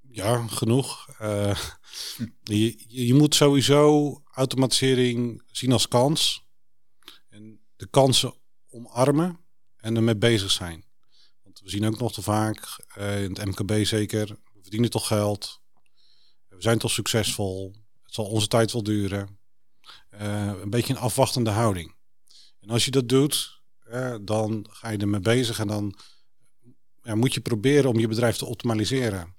ja, 0.01 0.47
genoeg. 0.47 1.09
Uh, 1.23 1.57
je, 2.43 2.85
je 2.89 3.15
moet 3.15 3.35
sowieso 3.35 4.13
automatisering 4.31 5.43
zien 5.47 5.73
als 5.73 5.89
kans. 5.89 6.47
En 7.29 7.61
de 7.77 7.87
kansen 7.87 8.35
omarmen 8.69 9.41
en 9.77 9.97
ermee 9.97 10.17
bezig 10.17 10.51
zijn. 10.51 10.85
Want 11.43 11.61
we 11.61 11.71
zien 11.71 11.87
ook 11.87 11.99
nog 11.99 12.13
te 12.13 12.23
vaak, 12.23 12.85
uh, 12.99 13.23
in 13.23 13.33
het 13.33 13.45
MKB 13.45 13.85
zeker, 13.85 14.27
we 14.27 14.61
verdienen 14.63 14.91
toch 14.91 15.07
geld. 15.07 15.61
We 16.49 16.63
zijn 16.63 16.79
toch 16.79 16.91
succesvol. 16.91 17.75
Het 18.03 18.15
zal 18.15 18.25
onze 18.25 18.49
tijd 18.49 18.73
wel 18.73 18.83
duren. 18.83 19.39
Uh, 20.11 20.53
een 20.61 20.71
beetje 20.71 20.93
een 20.93 21.01
afwachtende 21.01 21.51
houding. 21.51 21.95
En 22.61 22.71
als 22.71 22.85
je 22.85 22.91
dat 22.91 23.09
doet, 23.09 23.62
dan 24.23 24.67
ga 24.71 24.89
je 24.89 24.99
ermee 24.99 25.21
bezig 25.21 25.59
en 25.59 25.67
dan 25.67 25.95
ja, 27.03 27.15
moet 27.15 27.35
je 27.35 27.41
proberen 27.41 27.91
om 27.91 27.99
je 27.99 28.09
bedrijf 28.09 28.37
te 28.37 28.47
optimaliseren. 28.47 29.35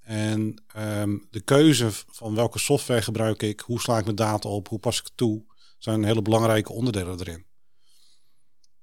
En 0.00 0.62
um, 0.76 1.26
de 1.30 1.40
keuze 1.40 1.88
van 1.90 2.34
welke 2.34 2.58
software 2.58 3.02
gebruik 3.02 3.42
ik, 3.42 3.60
hoe 3.60 3.80
sla 3.80 3.98
ik 3.98 4.04
mijn 4.04 4.16
data 4.16 4.48
op, 4.48 4.68
hoe 4.68 4.78
pas 4.78 4.98
ik 4.98 5.04
het 5.04 5.16
toe, 5.16 5.44
zijn 5.78 6.04
hele 6.04 6.22
belangrijke 6.22 6.72
onderdelen 6.72 7.20
erin. 7.20 7.46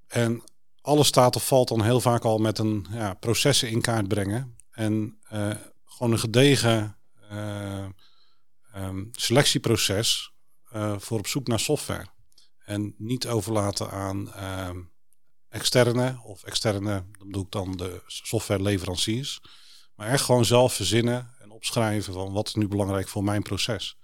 En 0.06 0.42
alles 0.80 1.06
staat 1.06 1.36
of 1.36 1.46
valt 1.46 1.68
dan 1.68 1.82
heel 1.82 2.00
vaak 2.00 2.24
al 2.24 2.38
met 2.38 2.58
een 2.58 2.86
ja, 2.90 3.14
processen 3.14 3.70
in 3.70 3.80
kaart 3.80 4.08
brengen. 4.08 4.56
En 4.70 5.18
uh, 5.32 5.50
gewoon 5.84 6.12
een 6.12 6.18
gedegen 6.18 6.98
uh, 7.32 7.86
um, 8.76 9.08
selectieproces 9.12 10.32
uh, 10.74 10.98
voor 10.98 11.18
op 11.18 11.26
zoek 11.26 11.46
naar 11.46 11.60
software. 11.60 12.06
En 12.64 12.94
niet 12.98 13.26
overlaten 13.26 13.90
aan 13.90 14.32
externe 15.48 16.20
of 16.22 16.42
externe, 16.42 17.04
dan 17.18 17.26
bedoel 17.26 17.42
ik 17.42 17.50
dan 17.50 17.76
de 17.76 18.02
softwareleveranciers. 18.06 19.40
Maar 19.94 20.08
echt 20.08 20.24
gewoon 20.24 20.44
zelf 20.44 20.72
verzinnen 20.72 21.30
en 21.38 21.50
opschrijven 21.50 22.12
van 22.12 22.32
wat 22.32 22.46
is 22.46 22.54
nu 22.54 22.68
belangrijk 22.68 23.08
voor 23.08 23.24
mijn 23.24 23.42
proces. 23.42 23.98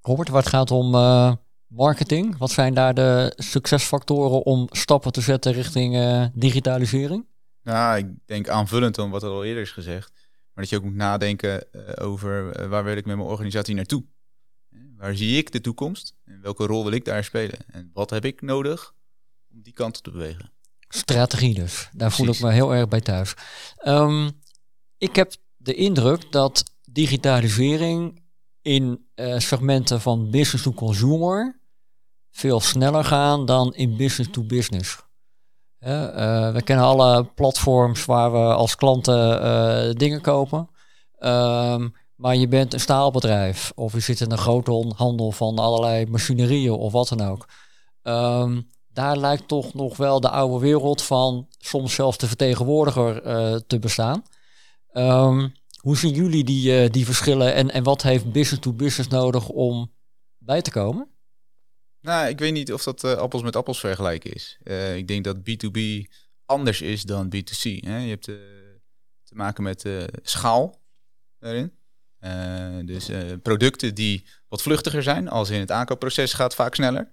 Robert, 0.00 0.28
wat 0.28 0.48
gaat 0.48 0.70
om 0.70 0.94
uh, 0.94 1.32
marketing? 1.66 2.38
Wat 2.38 2.50
zijn 2.50 2.74
daar 2.74 2.94
de 2.94 3.32
succesfactoren 3.36 4.44
om 4.44 4.68
stappen 4.70 5.12
te 5.12 5.20
zetten 5.20 5.52
richting 5.52 5.94
uh, 5.94 6.26
digitalisering? 6.34 7.26
Nou, 7.62 7.96
ik 7.96 8.06
denk 8.26 8.48
aanvullend 8.48 8.98
aan 8.98 9.10
wat 9.10 9.22
er 9.22 9.28
al 9.28 9.44
eerder 9.44 9.62
is 9.62 9.70
gezegd. 9.70 10.12
Maar 10.52 10.64
dat 10.64 10.68
je 10.68 10.76
ook 10.76 10.84
moet 10.84 10.94
nadenken 10.94 11.66
uh, 11.72 11.82
over 12.06 12.68
waar 12.68 12.84
wil 12.84 12.96
ik 12.96 13.06
met 13.06 13.16
mijn 13.16 13.28
organisatie 13.28 13.74
naartoe? 13.74 14.04
Waar 15.02 15.16
zie 15.16 15.36
ik 15.36 15.52
de 15.52 15.60
toekomst? 15.60 16.14
En 16.24 16.40
welke 16.42 16.66
rol 16.66 16.82
wil 16.82 16.92
ik 16.92 17.04
daar 17.04 17.24
spelen? 17.24 17.58
En 17.66 17.90
wat 17.92 18.10
heb 18.10 18.24
ik 18.24 18.42
nodig 18.42 18.94
om 19.50 19.62
die 19.62 19.72
kant 19.72 20.02
te 20.02 20.10
bewegen? 20.10 20.52
Strategie 20.88 21.54
dus. 21.54 21.88
Daar 21.92 22.08
Precies. 22.08 22.16
voel 22.16 22.34
ik 22.34 22.40
me 22.40 22.50
heel 22.50 22.74
erg 22.74 22.88
bij 22.88 23.00
thuis. 23.00 23.34
Um, 23.84 24.30
ik 24.98 25.16
heb 25.16 25.32
de 25.56 25.74
indruk 25.74 26.32
dat 26.32 26.64
digitalisering 26.84 28.22
in 28.60 29.06
uh, 29.14 29.38
segmenten 29.38 30.00
van 30.00 30.30
business 30.30 30.62
to 30.62 30.72
consumer 30.72 31.60
veel 32.30 32.60
sneller 32.60 33.04
gaan 33.04 33.46
dan 33.46 33.74
in 33.74 33.96
business 33.96 34.30
to 34.30 34.42
business. 34.42 35.02
Uh, 35.80 36.52
we 36.52 36.62
kennen 36.64 36.84
alle 36.84 37.24
platforms 37.24 38.04
waar 38.04 38.32
we 38.32 38.54
als 38.54 38.76
klanten 38.76 39.44
uh, 39.44 39.94
dingen 39.94 40.20
kopen. 40.20 40.68
Um, 41.18 41.94
maar 42.22 42.36
je 42.36 42.48
bent 42.48 42.72
een 42.72 42.80
staalbedrijf 42.80 43.72
of 43.74 43.92
je 43.92 44.00
zit 44.00 44.20
in 44.20 44.30
een 44.30 44.38
grote 44.38 44.92
handel 44.96 45.32
van 45.32 45.58
allerlei 45.58 46.06
machinerieën 46.06 46.72
of 46.72 46.92
wat 46.92 47.08
dan 47.08 47.20
ook. 47.20 47.48
Um, 48.02 48.68
daar 48.88 49.16
lijkt 49.16 49.48
toch 49.48 49.74
nog 49.74 49.96
wel 49.96 50.20
de 50.20 50.30
oude 50.30 50.58
wereld 50.58 51.02
van 51.02 51.48
soms 51.58 51.94
zelfs 51.94 52.18
de 52.18 52.26
vertegenwoordiger 52.26 53.26
uh, 53.26 53.58
te 53.66 53.78
bestaan. 53.78 54.24
Um, 54.92 55.52
hoe 55.80 55.96
zien 55.96 56.14
jullie 56.14 56.44
die, 56.44 56.82
uh, 56.82 56.90
die 56.90 57.04
verschillen 57.04 57.54
en, 57.54 57.70
en 57.70 57.82
wat 57.82 58.02
heeft 58.02 58.32
business 58.32 58.62
to 58.62 58.72
business 58.72 59.08
nodig 59.08 59.48
om 59.48 59.92
bij 60.38 60.62
te 60.62 60.70
komen? 60.70 61.08
Nou, 62.00 62.28
ik 62.28 62.38
weet 62.38 62.52
niet 62.52 62.72
of 62.72 62.82
dat 62.82 63.04
uh, 63.04 63.12
appels 63.12 63.42
met 63.42 63.56
appels 63.56 63.80
vergelijken 63.80 64.32
is. 64.32 64.58
ik 64.96 65.08
denk 65.08 65.24
dat 65.24 65.36
B2B 65.36 65.80
anders 66.46 66.80
is 66.80 67.02
dan 67.02 67.26
B2C. 67.36 67.62
Hè? 67.62 67.98
Je 67.98 68.08
hebt 68.08 68.24
te 69.24 69.34
maken 69.34 69.62
met 69.62 69.88
schaal 70.22 70.80
daarin. 71.38 71.80
Dus 72.84 73.10
producten 73.42 73.94
die 73.94 74.26
wat 74.48 74.62
vluchtiger 74.62 75.02
zijn, 75.02 75.28
als 75.28 75.50
in 75.50 75.60
het 75.60 75.70
aankoopproces 75.70 76.32
gaat 76.32 76.54
vaak 76.54 76.74
sneller 76.74 77.08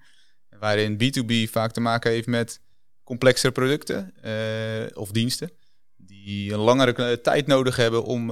waarin 0.59 0.93
B2B 1.03 1.51
vaak 1.51 1.71
te 1.71 1.79
maken 1.79 2.11
heeft 2.11 2.27
met 2.27 2.61
complexere 3.03 3.51
producten 3.51 4.13
uh, 4.25 4.97
of 4.97 5.11
diensten, 5.11 5.51
die 5.95 6.53
een 6.53 6.59
langere 6.59 7.21
tijd 7.21 7.47
nodig 7.47 7.75
hebben 7.75 8.03
om 8.03 8.31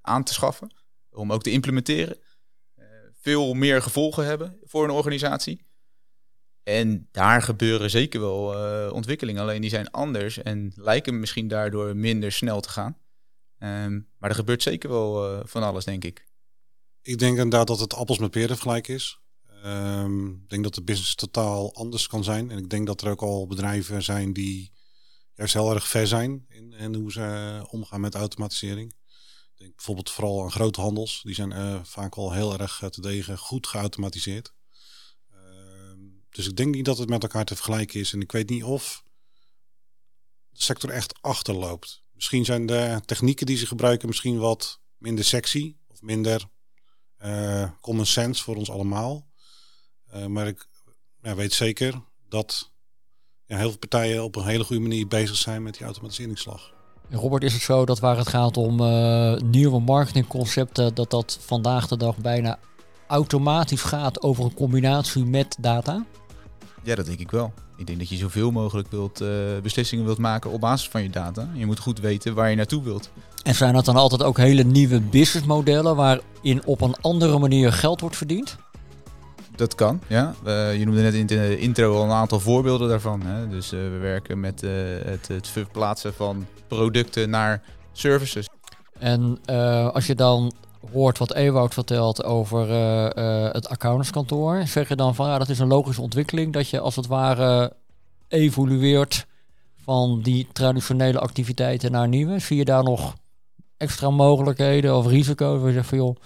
aan 0.00 0.24
te 0.24 0.32
schaffen, 0.32 0.74
om 1.10 1.32
ook 1.32 1.42
te 1.42 1.50
implementeren. 1.50 2.16
veel 3.20 3.54
meer 3.54 3.82
gevolgen 3.82 4.26
hebben 4.26 4.58
voor 4.62 4.84
een 4.84 4.90
organisatie. 4.90 5.66
En 6.62 7.08
daar 7.12 7.42
gebeuren 7.42 7.90
zeker 7.90 8.20
wel 8.20 8.90
ontwikkelingen, 8.92 9.42
alleen 9.42 9.60
die 9.60 9.70
zijn 9.70 9.90
anders 9.90 10.42
en 10.42 10.72
lijken 10.76 11.20
misschien 11.20 11.48
daardoor 11.48 11.96
minder 11.96 12.32
snel 12.32 12.60
te 12.60 12.68
gaan. 12.68 12.98
Ehm, 13.64 14.00
maar 14.18 14.30
er 14.30 14.36
gebeurt 14.36 14.62
zeker 14.62 14.88
wel 14.88 15.32
uh, 15.32 15.40
van 15.44 15.62
alles, 15.62 15.84
denk 15.84 16.04
ik. 16.04 16.26
Ik 17.02 17.18
denk 17.18 17.36
inderdaad 17.36 17.66
dat 17.66 17.80
het 17.80 17.94
appels 17.94 18.18
met 18.18 18.30
peren 18.30 18.56
vergelijk 18.56 18.88
is. 18.88 19.18
Um, 19.64 20.30
ik 20.42 20.48
denk 20.48 20.62
dat 20.62 20.74
de 20.74 20.82
business 20.82 21.14
totaal 21.14 21.74
anders 21.74 22.06
kan 22.06 22.24
zijn. 22.24 22.50
En 22.50 22.58
ik 22.58 22.70
denk 22.70 22.86
dat 22.86 23.00
er 23.00 23.10
ook 23.10 23.22
al 23.22 23.46
bedrijven 23.46 24.02
zijn 24.02 24.32
die 24.32 24.72
juist 25.34 25.54
heel 25.54 25.74
erg 25.74 25.88
ver 25.88 26.06
zijn 26.06 26.46
in, 26.48 26.94
hoe 26.94 27.12
ze 27.12 27.66
omgaan 27.70 28.00
met 28.00 28.14
automatisering. 28.14 28.92
Ik 28.92 29.58
denk 29.58 29.74
bijvoorbeeld 29.74 30.10
vooral 30.10 30.42
aan 30.42 30.50
grote 30.50 30.80
handels. 30.80 31.20
Die 31.22 31.34
zijn 31.34 31.50
uh, 31.50 31.84
vaak 31.84 32.14
al 32.14 32.32
heel 32.32 32.58
erg 32.58 32.82
te 32.90 33.00
degen 33.00 33.38
goed 33.38 33.66
geautomatiseerd. 33.66 34.52
Dus 36.30 36.48
ik 36.48 36.56
denk 36.56 36.74
niet 36.74 36.84
dat 36.84 36.98
het 36.98 37.08
met 37.08 37.22
elkaar 37.22 37.44
te 37.44 37.54
vergelijken 37.54 38.00
is. 38.00 38.12
En 38.12 38.20
ik 38.20 38.32
weet 38.32 38.48
niet 38.48 38.64
of 38.64 39.04
de 40.50 40.62
sector 40.62 40.90
echt 40.90 41.22
achterloopt. 41.22 42.03
Misschien 42.14 42.44
zijn 42.44 42.66
de 42.66 43.00
technieken 43.04 43.46
die 43.46 43.56
ze 43.56 43.66
gebruiken 43.66 44.08
misschien 44.08 44.38
wat 44.38 44.80
minder 44.98 45.24
sexy 45.24 45.76
of 45.88 46.02
minder 46.02 46.48
uh, 47.24 47.70
common 47.80 48.06
sense 48.06 48.42
voor 48.42 48.56
ons 48.56 48.70
allemaal. 48.70 49.26
Uh, 50.14 50.26
maar 50.26 50.46
ik 50.46 50.68
ja, 51.22 51.34
weet 51.34 51.52
zeker 51.52 52.02
dat 52.28 52.70
ja, 53.46 53.56
heel 53.56 53.68
veel 53.68 53.78
partijen 53.78 54.24
op 54.24 54.36
een 54.36 54.44
hele 54.44 54.64
goede 54.64 54.82
manier 54.82 55.06
bezig 55.06 55.36
zijn 55.36 55.62
met 55.62 55.74
die 55.74 55.84
automatiseringsslag. 55.84 56.72
Robert, 57.10 57.42
is 57.42 57.52
het 57.52 57.62
zo 57.62 57.84
dat 57.84 57.98
waar 57.98 58.16
het 58.16 58.28
gaat 58.28 58.56
om 58.56 58.80
uh, 58.80 59.36
nieuwe 59.36 59.80
marketingconcepten, 59.80 60.94
dat 60.94 61.10
dat 61.10 61.38
vandaag 61.40 61.88
de 61.88 61.96
dag 61.96 62.16
bijna 62.16 62.58
automatisch 63.06 63.82
gaat 63.82 64.22
over 64.22 64.44
een 64.44 64.54
combinatie 64.54 65.24
met 65.24 65.56
data? 65.60 66.06
Ja, 66.84 66.94
dat 66.94 67.06
denk 67.06 67.18
ik 67.18 67.30
wel. 67.30 67.52
Ik 67.76 67.86
denk 67.86 67.98
dat 67.98 68.08
je 68.08 68.16
zoveel 68.16 68.50
mogelijk 68.50 68.90
wilt, 68.90 69.22
uh, 69.22 69.28
beslissingen 69.62 70.04
wilt 70.04 70.18
maken 70.18 70.50
op 70.50 70.60
basis 70.60 70.88
van 70.88 71.02
je 71.02 71.10
data. 71.10 71.48
Je 71.54 71.66
moet 71.66 71.78
goed 71.78 72.00
weten 72.00 72.34
waar 72.34 72.50
je 72.50 72.56
naartoe 72.56 72.82
wilt. 72.82 73.10
En 73.42 73.54
zijn 73.54 73.74
dat 73.74 73.84
dan 73.84 73.96
altijd 73.96 74.22
ook 74.22 74.36
hele 74.36 74.62
nieuwe 74.62 75.00
businessmodellen 75.00 75.96
waarin 75.96 76.64
op 76.64 76.80
een 76.80 76.96
andere 77.00 77.38
manier 77.38 77.72
geld 77.72 78.00
wordt 78.00 78.16
verdiend? 78.16 78.56
Dat 79.56 79.74
kan, 79.74 80.00
ja. 80.06 80.34
Uh, 80.46 80.78
je 80.78 80.84
noemde 80.84 81.02
net 81.02 81.14
in 81.14 81.26
de 81.26 81.58
intro 81.58 81.96
al 81.96 82.04
een 82.04 82.10
aantal 82.10 82.40
voorbeelden 82.40 82.88
daarvan. 82.88 83.22
Hè. 83.22 83.48
Dus 83.48 83.72
uh, 83.72 83.80
we 83.80 83.98
werken 83.98 84.40
met 84.40 84.60
het, 85.04 85.28
het 85.28 85.48
verplaatsen 85.48 86.14
van 86.14 86.46
producten 86.68 87.30
naar 87.30 87.62
services. 87.92 88.48
En 88.98 89.38
als 89.92 90.06
je 90.06 90.14
dan 90.14 90.52
hoort 90.94 91.18
wat 91.18 91.34
Ewout 91.34 91.74
vertelt 91.74 92.24
over 92.24 92.68
uh, 92.68 93.10
uh, 93.14 93.52
het 93.52 93.68
accountantskantoor, 93.68 94.66
zeg 94.66 94.88
je 94.88 94.96
dan 94.96 95.14
van 95.14 95.28
ja, 95.28 95.38
dat 95.38 95.48
is 95.48 95.58
een 95.58 95.66
logische 95.66 96.02
ontwikkeling 96.02 96.52
dat 96.52 96.68
je 96.68 96.80
als 96.80 96.96
het 96.96 97.06
ware 97.06 97.72
evolueert 98.28 99.26
van 99.82 100.20
die 100.22 100.48
traditionele 100.52 101.18
activiteiten 101.18 101.92
naar 101.92 102.08
nieuwe. 102.08 102.38
Zie 102.38 102.56
je 102.56 102.64
daar 102.64 102.82
nog 102.82 103.14
extra 103.76 104.10
mogelijkheden 104.10 104.96
of 104.96 105.06
risico's 105.06 105.66
je 105.66 105.72
zegt 105.72 105.88
van 105.88 105.98
joh, 105.98 106.16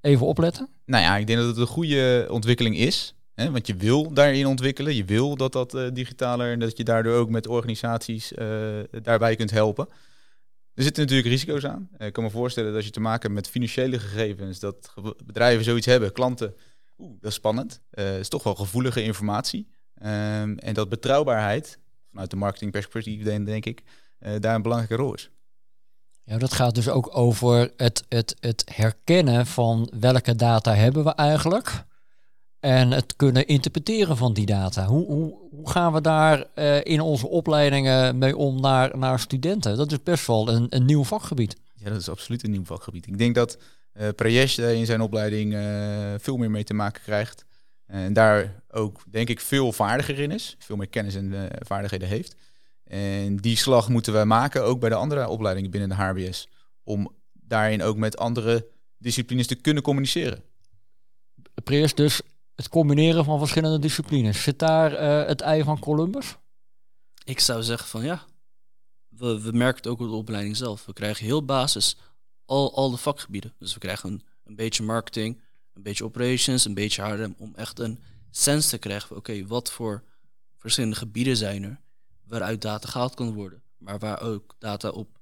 even 0.00 0.26
opletten? 0.26 0.68
Nou 0.86 1.02
ja, 1.02 1.16
ik 1.16 1.26
denk 1.26 1.38
dat 1.38 1.48
het 1.48 1.56
een 1.56 1.66
goede 1.66 2.26
ontwikkeling 2.30 2.76
is. 2.76 3.14
Hè, 3.34 3.50
want 3.50 3.66
je 3.66 3.74
wil 3.74 4.12
daarin 4.12 4.46
ontwikkelen. 4.46 4.94
Je 4.94 5.04
wil 5.04 5.36
dat 5.36 5.52
dat 5.52 5.74
uh, 5.74 5.88
digitaler 5.92 6.52
en 6.52 6.58
dat 6.58 6.76
je 6.76 6.84
daardoor 6.84 7.14
ook 7.14 7.28
met 7.28 7.46
organisaties 7.46 8.32
daarbij 9.02 9.36
kunt 9.36 9.50
helpen. 9.50 9.88
Er 10.74 10.82
zitten 10.82 11.02
natuurlijk 11.02 11.28
risico's 11.28 11.64
aan. 11.64 11.88
Ik 11.98 12.12
kan 12.12 12.24
me 12.24 12.30
voorstellen 12.30 12.68
dat 12.68 12.76
als 12.76 12.86
je 12.86 12.92
te 12.92 13.00
maken 13.00 13.22
hebt 13.22 13.34
met 13.34 13.48
financiële 13.48 13.98
gegevens, 13.98 14.58
dat 14.58 14.94
bedrijven 15.24 15.64
zoiets 15.64 15.86
hebben, 15.86 16.12
klanten, 16.12 16.54
oeh, 16.98 17.16
dat 17.20 17.30
is 17.30 17.36
spannend. 17.36 17.80
Uh, 17.90 18.18
is 18.18 18.28
toch 18.28 18.42
wel 18.42 18.54
gevoelige 18.54 19.02
informatie. 19.02 19.68
Um, 20.02 20.58
en 20.58 20.74
dat 20.74 20.88
betrouwbaarheid, 20.88 21.78
vanuit 22.10 22.30
de 22.30 22.36
marketingperspectief 22.36 23.22
denk 23.22 23.64
ik, 23.64 23.82
uh, 24.20 24.32
daar 24.40 24.54
een 24.54 24.62
belangrijke 24.62 24.96
rol 24.96 25.14
is. 25.14 25.30
Ja, 26.24 26.38
dat 26.38 26.52
gaat 26.52 26.74
dus 26.74 26.88
ook 26.88 27.16
over 27.16 27.72
het, 27.76 28.04
het, 28.08 28.36
het 28.40 28.64
herkennen 28.74 29.46
van 29.46 29.92
welke 30.00 30.34
data 30.34 30.74
hebben 30.74 31.04
we 31.04 31.14
eigenlijk. 31.14 31.84
En 32.64 32.90
het 32.90 33.16
kunnen 33.16 33.46
interpreteren 33.46 34.16
van 34.16 34.32
die 34.32 34.46
data. 34.46 34.86
Hoe, 34.86 35.06
hoe, 35.06 35.38
hoe 35.50 35.70
gaan 35.70 35.92
we 35.92 36.00
daar 36.00 36.44
uh, 36.54 36.84
in 36.84 37.00
onze 37.00 37.28
opleidingen 37.28 38.18
mee 38.18 38.36
om 38.36 38.60
naar, 38.60 38.98
naar 38.98 39.20
studenten? 39.20 39.76
Dat 39.76 39.92
is 39.92 40.02
best 40.02 40.26
wel 40.26 40.48
een, 40.48 40.66
een 40.68 40.84
nieuw 40.84 41.04
vakgebied. 41.04 41.56
Ja, 41.74 41.90
dat 41.90 42.00
is 42.00 42.08
absoluut 42.08 42.44
een 42.44 42.50
nieuw 42.50 42.64
vakgebied. 42.64 43.06
Ik 43.06 43.18
denk 43.18 43.34
dat 43.34 43.58
uh, 44.18 44.78
in 44.78 44.86
zijn 44.86 45.00
opleiding 45.00 45.52
uh, 45.52 46.14
veel 46.18 46.36
meer 46.36 46.50
mee 46.50 46.64
te 46.64 46.74
maken 46.74 47.02
krijgt. 47.02 47.44
En 47.86 48.12
daar 48.12 48.62
ook, 48.70 49.00
denk 49.10 49.28
ik, 49.28 49.40
veel 49.40 49.72
vaardiger 49.72 50.18
in 50.18 50.30
is. 50.30 50.56
Veel 50.58 50.76
meer 50.76 50.88
kennis 50.88 51.14
en 51.14 51.48
vaardigheden 51.58 52.08
heeft. 52.08 52.36
En 52.84 53.36
die 53.36 53.56
slag 53.56 53.88
moeten 53.88 54.12
we 54.18 54.24
maken, 54.24 54.64
ook 54.64 54.80
bij 54.80 54.88
de 54.88 54.94
andere 54.94 55.28
opleidingen 55.28 55.70
binnen 55.70 55.88
de 55.88 55.94
HBS. 55.94 56.48
Om 56.84 57.12
daarin 57.32 57.82
ook 57.82 57.96
met 57.96 58.16
andere 58.16 58.66
disciplines 58.98 59.46
te 59.46 59.54
kunnen 59.54 59.82
communiceren. 59.82 60.42
Preers 61.64 61.94
dus 61.94 62.20
het 62.54 62.68
combineren 62.68 63.24
van 63.24 63.38
verschillende 63.38 63.78
disciplines. 63.78 64.42
Zit 64.42 64.58
daar 64.58 64.92
uh, 64.92 65.26
het 65.26 65.40
ei 65.40 65.62
van 65.62 65.78
Columbus? 65.78 66.36
Ik 67.24 67.40
zou 67.40 67.62
zeggen 67.62 67.88
van 67.88 68.04
ja. 68.04 68.24
We, 69.08 69.50
merken 69.52 69.76
het 69.76 69.86
ook 69.86 70.00
op 70.00 70.08
de 70.08 70.14
opleiding 70.14 70.56
zelf. 70.56 70.86
We 70.86 70.92
krijgen 70.92 71.24
heel 71.24 71.44
basis 71.44 71.96
al, 72.44 72.74
al 72.74 72.90
de 72.90 72.96
vakgebieden. 72.96 73.54
Dus 73.58 73.74
we 73.74 73.80
krijgen 73.80 74.10
een, 74.10 74.22
een 74.44 74.56
beetje 74.56 74.82
marketing, 74.82 75.40
een 75.72 75.82
beetje 75.82 76.04
operations, 76.04 76.64
een 76.64 76.74
beetje 76.74 77.02
HRM. 77.02 77.34
Om 77.38 77.52
echt 77.54 77.78
een 77.78 77.98
sens 78.30 78.68
te 78.68 78.78
krijgen 78.78 79.08
van 79.08 79.16
oké, 79.16 79.46
wat 79.46 79.72
voor 79.72 80.02
verschillende 80.58 80.96
gebieden 80.96 81.36
zijn 81.36 81.62
er 81.62 81.80
waaruit 82.24 82.62
data 82.62 82.88
gehaald 82.88 83.14
kan 83.14 83.32
worden. 83.32 83.62
Maar 83.78 83.98
waar 83.98 84.20
ook 84.20 84.54
data 84.58 84.88
op 84.88 85.18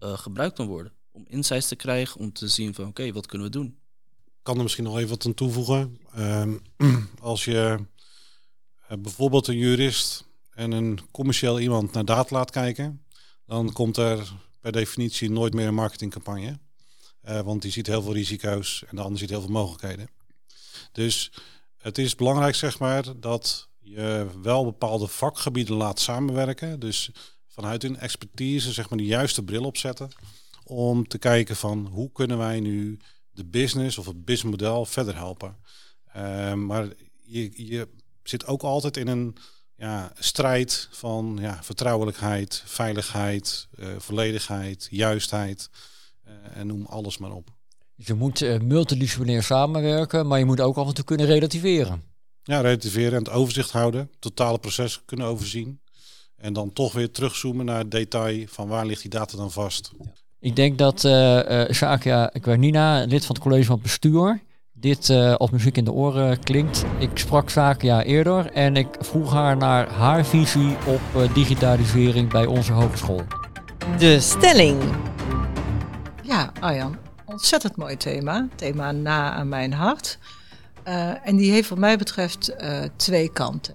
uh, 0.00 0.18
gebruikt 0.18 0.56
kan 0.56 0.66
worden. 0.66 0.92
Om 1.12 1.24
insights 1.28 1.68
te 1.68 1.76
krijgen, 1.76 2.20
om 2.20 2.32
te 2.32 2.48
zien 2.48 2.74
van 2.74 2.86
oké, 2.86 3.12
wat 3.12 3.26
kunnen 3.26 3.46
we 3.46 3.52
doen 3.52 3.79
kan 4.42 4.56
er 4.56 4.62
misschien 4.62 4.84
nog 4.84 4.96
even 4.96 5.08
wat 5.08 5.26
aan 5.26 5.34
toevoegen. 5.34 5.98
Um, 6.18 6.62
als 7.20 7.44
je 7.44 7.78
uh, 8.90 8.98
bijvoorbeeld 8.98 9.46
een 9.46 9.58
jurist 9.58 10.24
en 10.50 10.72
een 10.72 11.00
commercieel 11.10 11.60
iemand 11.60 11.92
naar 11.92 12.04
data 12.04 12.36
laat 12.36 12.50
kijken, 12.50 13.04
dan 13.46 13.72
komt 13.72 13.96
er 13.96 14.32
per 14.60 14.72
definitie 14.72 15.30
nooit 15.30 15.54
meer 15.54 15.66
een 15.66 15.74
marketingcampagne. 15.74 16.58
Uh, 17.28 17.40
want 17.40 17.62
die 17.62 17.70
ziet 17.70 17.86
heel 17.86 18.02
veel 18.02 18.12
risico's 18.12 18.84
en 18.88 18.96
de 18.96 19.02
ander 19.02 19.18
ziet 19.18 19.30
heel 19.30 19.40
veel 19.40 19.50
mogelijkheden. 19.50 20.08
Dus 20.92 21.32
het 21.76 21.98
is 21.98 22.14
belangrijk, 22.14 22.54
zeg 22.54 22.78
maar, 22.78 23.20
dat 23.20 23.68
je 23.78 24.26
wel 24.42 24.64
bepaalde 24.64 25.06
vakgebieden 25.06 25.76
laat 25.76 26.00
samenwerken. 26.00 26.80
Dus 26.80 27.10
vanuit 27.46 27.82
hun 27.82 27.96
expertise, 27.96 28.72
zeg 28.72 28.90
maar, 28.90 28.98
de 28.98 29.04
juiste 29.04 29.42
bril 29.42 29.64
opzetten. 29.64 30.10
Om 30.64 31.08
te 31.08 31.18
kijken 31.18 31.56
van 31.56 31.86
hoe 31.86 32.12
kunnen 32.12 32.38
wij 32.38 32.60
nu 32.60 32.98
de 33.32 33.44
business 33.44 33.98
of 33.98 34.06
het 34.06 34.24
businessmodel 34.24 34.84
verder 34.84 35.14
helpen. 35.14 35.56
Uh, 36.16 36.54
maar 36.54 36.88
je, 37.22 37.66
je 37.68 37.88
zit 38.22 38.46
ook 38.46 38.62
altijd 38.62 38.96
in 38.96 39.08
een 39.08 39.36
ja, 39.76 40.12
strijd 40.18 40.88
van 40.90 41.38
ja, 41.40 41.62
vertrouwelijkheid, 41.62 42.62
veiligheid, 42.66 43.68
uh, 43.78 43.88
volledigheid, 43.98 44.88
juistheid 44.90 45.70
uh, 46.26 46.32
en 46.54 46.66
noem 46.66 46.86
alles 46.86 47.18
maar 47.18 47.32
op. 47.32 47.50
Je 47.94 48.14
moet 48.14 48.40
uh, 48.40 48.58
multidisciplinair 48.60 49.42
samenwerken, 49.42 50.26
maar 50.26 50.38
je 50.38 50.44
moet 50.44 50.60
ook 50.60 50.76
af 50.76 50.88
en 50.88 50.94
toe 50.94 51.04
kunnen 51.04 51.26
relativeren. 51.26 52.02
Ja, 52.42 52.60
relativeren 52.60 53.12
en 53.12 53.24
het 53.24 53.32
overzicht 53.32 53.70
houden, 53.70 54.10
totale 54.18 54.58
proces 54.58 55.02
kunnen 55.04 55.26
overzien. 55.26 55.80
En 56.36 56.52
dan 56.52 56.72
toch 56.72 56.92
weer 56.92 57.10
terugzoomen 57.10 57.64
naar 57.64 57.78
het 57.78 57.90
detail 57.90 58.46
van 58.48 58.68
waar 58.68 58.86
ligt 58.86 59.00
die 59.02 59.10
data 59.10 59.36
dan 59.36 59.52
vast. 59.52 59.90
Ja. 59.98 60.12
Ik 60.42 60.56
denk 60.56 60.78
dat 60.78 61.04
uh, 61.04 61.50
uh, 61.50 61.70
Shakia 61.70 62.30
Nina, 62.44 63.04
lid 63.04 63.26
van 63.26 63.34
het 63.34 63.44
college 63.44 63.64
van 63.64 63.80
bestuur, 63.80 64.40
dit 64.72 65.08
uh, 65.08 65.34
als 65.34 65.50
muziek 65.50 65.76
in 65.76 65.84
de 65.84 65.92
oren 65.92 66.40
klinkt. 66.40 66.84
Ik 66.98 67.10
sprak 67.14 67.50
Zakia 67.50 68.02
eerder 68.02 68.52
en 68.52 68.76
ik 68.76 68.88
vroeg 68.98 69.32
haar 69.32 69.56
naar 69.56 69.88
haar 69.88 70.26
visie 70.26 70.76
op 70.86 71.00
uh, 71.16 71.34
digitalisering 71.34 72.30
bij 72.30 72.46
onze 72.46 72.72
hogeschool. 72.72 73.22
De 73.98 74.20
stelling. 74.20 74.82
Ja, 76.22 76.52
Arjan, 76.60 76.96
ontzettend 77.24 77.76
mooi 77.76 77.96
thema. 77.96 78.48
Thema 78.54 78.92
na 78.92 79.32
aan 79.32 79.48
mijn 79.48 79.72
hart. 79.72 80.18
Uh, 80.88 81.26
en 81.26 81.36
die 81.36 81.50
heeft 81.50 81.68
wat 81.68 81.78
mij 81.78 81.98
betreft 81.98 82.54
twee 82.96 83.32
kanten. 83.32 83.74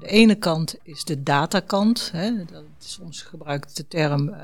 de 0.00 0.06
ene 0.06 0.34
kant 0.34 0.76
is 0.82 1.04
de 1.04 1.22
datakant. 1.22 2.10
Hè, 2.12 2.44
dat 2.44 2.62
is 2.80 2.98
ons 3.02 3.22
gebruikt 3.22 3.76
de 3.76 3.88
term 3.88 4.34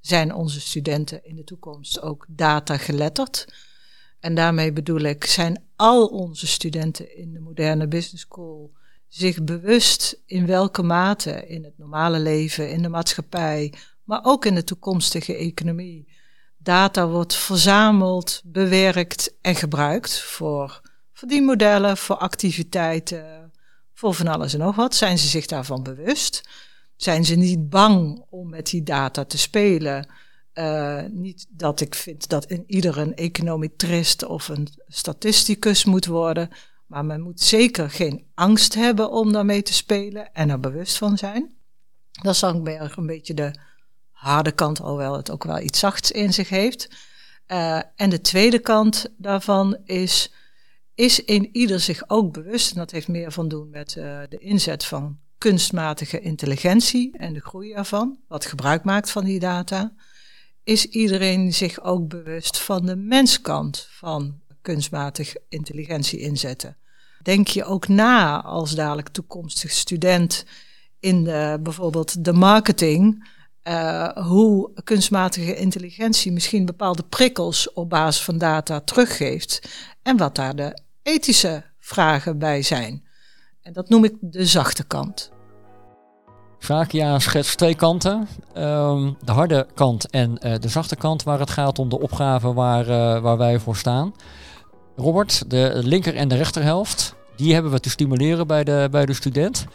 zijn 0.00 0.34
onze 0.34 0.60
studenten 0.60 1.24
in 1.24 1.36
de 1.36 1.44
toekomst 1.44 2.00
ook 2.02 2.26
data 2.28 2.76
geletterd. 2.76 3.46
En 4.20 4.34
daarmee 4.34 4.72
bedoel 4.72 5.00
ik, 5.00 5.24
zijn 5.24 5.62
al 5.76 6.06
onze 6.06 6.46
studenten 6.46 7.16
in 7.16 7.32
de 7.32 7.40
moderne 7.40 7.88
business 7.88 8.22
school 8.22 8.72
zich 9.08 9.44
bewust 9.44 10.22
in 10.26 10.46
welke 10.46 10.82
mate 10.82 11.46
in 11.46 11.64
het 11.64 11.78
normale 11.78 12.18
leven, 12.18 12.70
in 12.70 12.82
de 12.82 12.88
maatschappij, 12.88 13.72
maar 14.04 14.20
ook 14.22 14.44
in 14.44 14.54
de 14.54 14.64
toekomstige 14.64 15.36
economie, 15.36 16.08
data 16.56 17.08
wordt 17.08 17.34
verzameld, 17.34 18.40
bewerkt 18.44 19.34
en 19.40 19.54
gebruikt 19.54 20.20
voor 20.20 20.80
verdienmodellen, 21.12 21.96
voor 21.96 22.16
activiteiten, 22.16 23.52
voor 23.94 24.14
van 24.14 24.26
alles 24.26 24.52
en 24.52 24.58
nog 24.58 24.76
wat. 24.76 24.94
Zijn 24.94 25.18
ze 25.18 25.28
zich 25.28 25.46
daarvan 25.46 25.82
bewust? 25.82 26.48
Zijn 26.98 27.24
ze 27.24 27.34
niet 27.34 27.68
bang 27.68 28.24
om 28.30 28.48
met 28.48 28.66
die 28.66 28.82
data 28.82 29.24
te 29.24 29.38
spelen? 29.38 30.08
Uh, 30.54 31.02
niet 31.10 31.46
dat 31.48 31.80
ik 31.80 31.94
vind 31.94 32.28
dat 32.28 32.44
in 32.44 32.64
ieder 32.66 32.98
een 32.98 33.14
econometrist 33.14 34.24
of 34.24 34.48
een 34.48 34.68
statisticus 34.86 35.84
moet 35.84 36.06
worden. 36.06 36.50
Maar 36.86 37.04
men 37.04 37.20
moet 37.20 37.40
zeker 37.40 37.90
geen 37.90 38.26
angst 38.34 38.74
hebben 38.74 39.10
om 39.10 39.32
daarmee 39.32 39.62
te 39.62 39.72
spelen 39.72 40.32
en 40.32 40.50
er 40.50 40.60
bewust 40.60 40.98
van 40.98 41.18
zijn. 41.18 41.54
Dat 42.10 42.34
is 42.34 42.40
dan 42.40 42.66
een 42.66 43.06
beetje 43.06 43.34
de 43.34 43.54
harde 44.10 44.52
kant, 44.52 44.80
alhoewel 44.80 45.16
het 45.16 45.30
ook 45.30 45.44
wel 45.44 45.60
iets 45.60 45.78
zachts 45.78 46.10
in 46.10 46.32
zich 46.32 46.48
heeft. 46.48 46.88
Uh, 47.48 47.80
en 47.96 48.10
de 48.10 48.20
tweede 48.20 48.58
kant 48.58 49.06
daarvan 49.16 49.76
is, 49.84 50.32
is 50.94 51.24
in 51.24 51.48
ieder 51.56 51.80
zich 51.80 52.02
ook 52.06 52.32
bewust, 52.32 52.70
en 52.70 52.76
dat 52.76 52.90
heeft 52.90 53.08
meer 53.08 53.32
van 53.32 53.48
doen 53.48 53.70
met 53.70 53.96
uh, 53.96 54.20
de 54.28 54.38
inzet 54.38 54.84
van 54.84 55.18
kunstmatige 55.38 56.20
intelligentie 56.20 57.16
en 57.18 57.32
de 57.32 57.40
groei 57.40 57.72
ervan, 57.72 58.18
wat 58.28 58.44
gebruik 58.46 58.84
maakt 58.84 59.10
van 59.10 59.24
die 59.24 59.38
data, 59.38 59.92
is 60.64 60.84
iedereen 60.84 61.54
zich 61.54 61.82
ook 61.82 62.08
bewust 62.08 62.58
van 62.58 62.86
de 62.86 62.96
menskant 62.96 63.88
van 63.90 64.40
kunstmatige 64.62 65.40
intelligentie 65.48 66.18
inzetten. 66.18 66.76
Denk 67.22 67.48
je 67.48 67.64
ook 67.64 67.88
na 67.88 68.42
als 68.42 68.74
dadelijk 68.74 69.08
toekomstig 69.08 69.70
student 69.70 70.44
in 71.00 71.24
de, 71.24 71.58
bijvoorbeeld 71.62 72.24
de 72.24 72.32
marketing, 72.32 73.28
uh, 73.64 74.08
hoe 74.08 74.70
kunstmatige 74.84 75.56
intelligentie 75.56 76.32
misschien 76.32 76.66
bepaalde 76.66 77.02
prikkels 77.02 77.72
op 77.72 77.90
basis 77.90 78.22
van 78.22 78.38
data 78.38 78.80
teruggeeft 78.80 79.68
en 80.02 80.16
wat 80.16 80.34
daar 80.34 80.56
de 80.56 80.78
ethische 81.02 81.64
vragen 81.78 82.38
bij 82.38 82.62
zijn. 82.62 83.07
En 83.68 83.74
dat 83.74 83.88
noem 83.88 84.04
ik 84.04 84.14
de 84.20 84.46
zachte 84.46 84.84
kant. 84.84 85.30
Zakia 86.58 87.18
schetst 87.18 87.58
twee 87.58 87.74
kanten. 87.74 88.28
Um, 88.56 89.16
de 89.24 89.32
harde 89.32 89.66
kant 89.74 90.10
en 90.10 90.38
uh, 90.42 90.54
de 90.60 90.68
zachte 90.68 90.96
kant, 90.96 91.22
waar 91.22 91.38
het 91.38 91.50
gaat 91.50 91.78
om 91.78 91.88
de 91.88 92.00
opgave 92.00 92.52
waar, 92.52 92.88
uh, 92.88 93.20
waar 93.20 93.36
wij 93.36 93.58
voor 93.58 93.76
staan. 93.76 94.14
Robert, 94.96 95.50
de 95.50 95.80
linker 95.84 96.16
en 96.16 96.28
de 96.28 96.36
rechterhelft, 96.36 97.14
die 97.36 97.54
hebben 97.54 97.72
we 97.72 97.80
te 97.80 97.90
stimuleren 97.90 98.46
bij 98.46 98.64
de, 98.64 98.88
bij 98.90 99.06
de 99.06 99.12
student. 99.12 99.66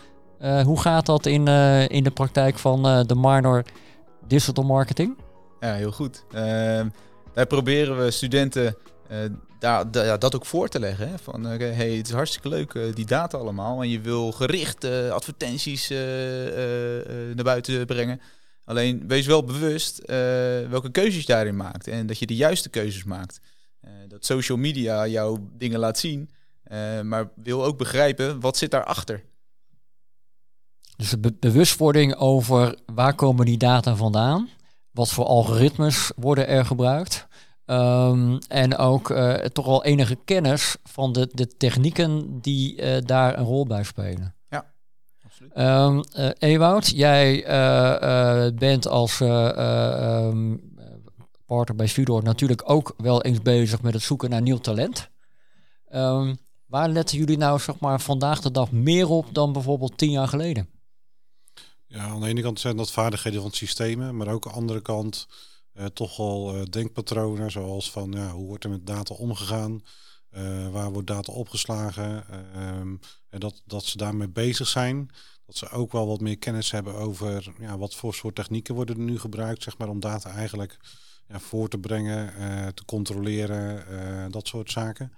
Uh, 0.42 0.62
hoe 0.62 0.80
gaat 0.80 1.06
dat 1.06 1.26
in, 1.26 1.48
in 1.88 2.04
de 2.04 2.12
praktijk 2.14 2.58
van 2.58 2.84
de 2.84 3.16
minor 3.16 3.64
digital 4.28 4.64
marketing? 4.64 5.18
Ja, 5.60 5.74
heel 5.74 5.92
goed. 5.92 6.24
Ehm, 6.32 6.90
daar 7.34 7.48
proberen 7.48 7.98
we 7.98 8.12
studenten 8.12 8.76
daar, 9.60 9.86
ja, 9.92 10.18
dat 10.18 10.36
ook 10.36 10.46
voor 10.46 10.70
te 10.70 10.80
leggen. 10.80 11.10
Hè? 11.10 11.18
Van, 11.18 11.52
uh, 11.52 11.58
hey, 11.58 11.92
het 11.92 12.08
is 12.08 12.14
hartstikke 12.14 12.50
leuk, 12.50 12.74
uh, 12.74 12.96
die 12.96 13.06
data 13.06 13.38
allemaal. 13.38 13.82
En 13.82 13.90
je 13.90 14.00
wil 14.00 14.32
gericht 14.32 14.86
uh, 14.86 15.10
advertenties 15.10 15.90
naar 15.90 17.44
buiten 17.44 17.86
brengen. 17.86 18.22
Alleen 18.66 19.08
wees 19.08 19.26
wel 19.26 19.44
bewust 19.44 20.02
welke 20.70 20.92
keuzes 20.92 21.22
je 21.22 21.26
daarin 21.26 21.56
maakt. 21.56 21.88
En 21.88 22.08
dat 22.08 22.20
je 22.20 22.26
de 22.26 22.36
juiste 22.36 22.70
keuzes 22.70 23.04
maakt. 23.04 23.40
dat 24.08 24.26
social 24.26 24.58
media 24.58 25.08
jou 25.08 25.40
dingen 25.58 25.80
laat 25.80 26.00
zien. 26.00 26.30
maar 27.04 27.30
wil 27.36 27.66
ook 27.66 27.78
begrijpen, 27.78 28.40
wat 28.40 28.58
zit 28.58 28.72
daarachter? 28.72 29.24
Dus 30.96 31.10
de 31.10 31.20
be 31.20 31.34
bewustwording 31.40 32.16
over 32.16 32.78
waar 32.86 33.16
komen 33.16 33.46
die 33.46 33.58
data 33.58 33.96
vandaan? 33.96 34.50
Wat 34.92 35.10
voor 35.10 35.26
algoritmes 35.26 36.12
worden 36.16 36.48
er 36.48 36.66
gebruikt? 36.66 37.28
Um, 37.66 38.38
en 38.48 38.78
ook 38.78 39.10
uh, 39.10 39.34
toch 39.34 39.66
wel 39.66 39.84
enige 39.84 40.18
kennis 40.26 40.76
van 40.84 41.14
de, 41.14 41.30
de 41.32 41.48
technieken 41.48 42.40
die 42.42 42.82
uh, 42.82 42.98
daar 43.06 43.38
een 43.38 43.46
rol 43.46 43.66
bij 43.66 43.84
spelen. 43.84 44.36
Ja, 44.50 44.74
absoluut. 45.26 45.58
Um, 45.58 46.04
uh, 46.18 46.30
Ewout, 46.38 46.88
jij 46.88 47.44
bent 48.56 48.88
als 48.88 49.20
um, 49.20 50.74
partner 51.46 51.76
bij 51.76 51.88
Studor 51.88 52.24
natuurlijk 52.24 52.70
ook 52.70 52.94
wel 52.98 53.22
eens 53.22 53.42
bezig 53.42 53.82
met 53.82 53.94
het 53.94 54.04
zoeken 54.04 54.30
naar 54.30 54.42
nieuw 54.42 54.58
talent. 54.60 55.10
waar 56.66 56.90
letten 56.90 57.18
jullie 57.18 57.38
nou 57.38 57.60
zeg 57.60 57.80
maar, 57.80 58.02
vandaag 58.02 58.42
de 58.42 58.52
dag 58.52 58.72
meer 58.72 59.10
op 59.10 59.34
dan 59.34 59.54
bijvoorbeeld 59.54 59.98
tien 59.98 60.12
jaar 60.12 60.28
geleden? 60.28 60.70
Ja, 61.86 62.00
aan 62.00 62.22
de 62.22 62.28
ene 62.28 62.42
kant 62.42 62.60
zijn 62.60 62.78
dat 62.78 62.92
vaardigheden 62.92 63.42
van 63.42 63.52
systemen, 63.52 64.18
maar 64.18 64.28
ook 64.28 64.46
aan 64.46 64.52
de 64.52 64.58
andere 64.58 64.82
kant 64.82 65.28
toch 65.94 66.20
al 66.20 66.56
uh, 66.56 66.64
denkpatronen, 66.64 67.52
zoals 67.52 67.92
van 67.92 68.12
ja, 68.12 68.32
hoe 68.32 68.48
wordt 68.48 68.64
er 68.64 68.70
met 68.70 68.88
data 68.88 69.16
omgegaan, 69.16 69.84
uh, 70.32 70.70
waar 70.70 70.92
wordt 70.92 71.08
data 71.08 71.32
opgeslagen, 71.32 72.28
ehm, 72.54 72.96
en 73.30 73.40
dat, 73.40 73.62
dat 73.66 73.84
ze 73.84 73.98
daarmee 73.98 74.30
bezig 74.30 74.68
zijn. 74.68 75.10
Dat 75.46 75.58
ze 75.58 75.70
ook 75.70 75.92
wel 75.92 76.08
wat 76.08 76.20
meer 76.20 76.38
kennis 76.38 76.72
hebben 76.72 76.96
over 76.96 77.54
ja, 77.60 77.78
wat 77.78 77.96
voor 77.96 78.14
soort 78.14 78.36
technieken 78.36 78.76
worden 78.76 78.96
er 78.96 79.04
nu 79.04 79.20
gebruikt, 79.20 79.64
zeg 79.64 79.78
maar, 79.78 79.90
om 79.90 80.00
data 80.00 80.30
eigenlijk 80.30 80.80
ja, 81.28 81.40
voor 81.40 81.70
te 81.70 81.78
brengen, 81.78 82.34
te 82.74 82.86
controleren, 82.86 84.32
dat 84.32 84.48
soort 84.48 84.72
zaken. 84.72 85.14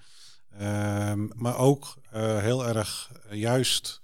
Ehm, 0.57 1.27
maar 1.35 1.57
ook 1.57 1.97
heel 2.39 2.67
erg 2.67 3.11
juist 3.29 4.01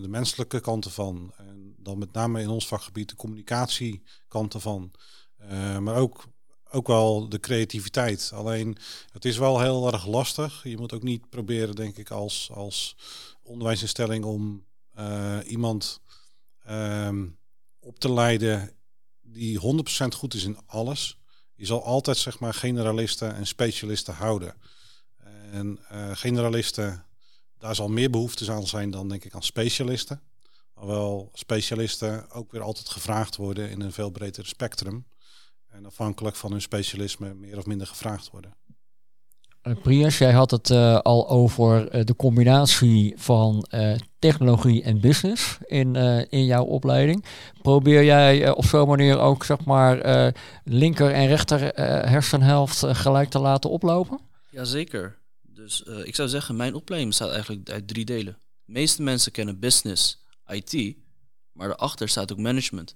de 0.00 0.06
menselijke 0.08 0.60
kanten 0.60 0.90
van. 0.90 1.32
En 1.36 1.74
dan 1.78 1.98
met 1.98 2.12
name 2.12 2.40
in 2.40 2.48
ons 2.48 2.66
vakgebied 2.66 3.08
de 3.08 3.16
communicatiekanten 3.16 4.60
van. 4.60 4.92
Uh, 5.50 5.78
maar 5.78 5.96
ook, 5.96 6.24
ook 6.70 6.86
wel 6.86 7.28
de 7.28 7.40
creativiteit. 7.40 8.30
Alleen 8.34 8.76
het 9.12 9.24
is 9.24 9.38
wel 9.38 9.60
heel 9.60 9.92
erg 9.92 10.06
lastig. 10.06 10.62
Je 10.62 10.76
moet 10.76 10.92
ook 10.92 11.02
niet 11.02 11.30
proberen, 11.30 11.74
denk 11.74 11.96
ik, 11.96 12.10
als, 12.10 12.50
als 12.52 12.96
onderwijsinstelling 13.42 14.24
om 14.24 14.64
uh, 14.98 15.38
iemand 15.46 16.00
um, 16.68 17.38
op 17.80 17.98
te 17.98 18.12
leiden 18.12 18.70
die 19.22 19.60
100% 19.60 20.06
goed 20.16 20.34
is 20.34 20.44
in 20.44 20.58
alles. 20.66 21.18
Je 21.54 21.66
zal 21.66 21.84
altijd 21.84 22.16
zeg 22.16 22.38
maar 22.38 22.54
generalisten 22.54 23.34
en 23.34 23.46
specialisten 23.46 24.14
houden. 24.14 24.54
En 25.50 25.78
uh, 25.92 26.10
generalisten, 26.12 27.04
daar 27.58 27.74
zal 27.74 27.88
meer 27.88 28.10
behoefte 28.10 28.52
aan 28.52 28.66
zijn 28.66 28.90
dan 28.90 29.08
denk 29.08 29.24
ik 29.24 29.34
aan 29.34 29.42
specialisten. 29.42 30.22
Alhoewel 30.74 31.30
specialisten 31.32 32.30
ook 32.30 32.52
weer 32.52 32.62
altijd 32.62 32.88
gevraagd 32.88 33.36
worden 33.36 33.70
in 33.70 33.80
een 33.80 33.92
veel 33.92 34.10
breder 34.10 34.46
spectrum. 34.46 35.06
En 35.76 35.86
afhankelijk 35.86 36.36
van 36.36 36.50
hun 36.50 36.60
specialisme 36.60 37.34
meer 37.34 37.58
of 37.58 37.66
minder 37.66 37.86
gevraagd 37.86 38.30
worden. 38.30 38.54
Uh, 39.62 39.82
Prius, 39.82 40.18
jij 40.18 40.32
had 40.32 40.50
het 40.50 40.70
uh, 40.70 40.98
al 40.98 41.28
over 41.28 41.94
uh, 41.94 42.04
de 42.04 42.16
combinatie 42.16 43.14
van 43.16 43.66
technologie 44.18 44.82
en 44.82 45.00
business 45.00 45.58
in, 45.66 45.96
in 46.30 46.44
jouw 46.44 46.64
opleiding. 46.64 47.24
Probeer 47.62 48.04
jij 48.04 48.50
op 48.50 48.64
zo'n 48.64 48.88
manier 48.88 49.18
ook 49.18 49.44
zeg 49.44 49.64
maar 49.64 50.32
linker 50.64 51.12
en 51.12 51.26
rechter 51.26 51.60
hersenhelft 52.10 52.84
gelijk 52.86 53.28
te 53.28 53.38
laten 53.38 53.70
oplopen? 53.70 54.20
Jazeker. 54.50 55.18
Dus 55.42 55.82
ik 55.82 56.14
zou 56.14 56.28
zeggen, 56.28 56.56
mijn 56.56 56.74
opleiding 56.74 57.10
bestaat 57.10 57.32
eigenlijk 57.32 57.70
uit 57.70 57.88
drie 57.88 58.04
delen. 58.04 58.38
De 58.64 58.72
meeste 58.72 59.02
mensen 59.02 59.32
kennen 59.32 59.58
business, 59.58 60.22
IT, 60.46 60.96
maar 61.52 61.68
daarachter 61.68 62.08
staat 62.08 62.32
ook 62.32 62.38
management. 62.38 62.94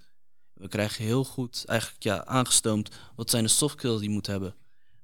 We 0.61 0.69
krijgen 0.69 1.05
heel 1.05 1.25
goed 1.25 1.65
eigenlijk 1.67 2.03
ja, 2.03 2.25
aangestoomd 2.25 2.91
wat 3.15 3.31
zijn 3.31 3.43
de 3.43 3.51
soft 3.51 3.79
skills 3.79 4.01
die 4.01 4.11
moet 4.11 4.27
hebben. 4.27 4.55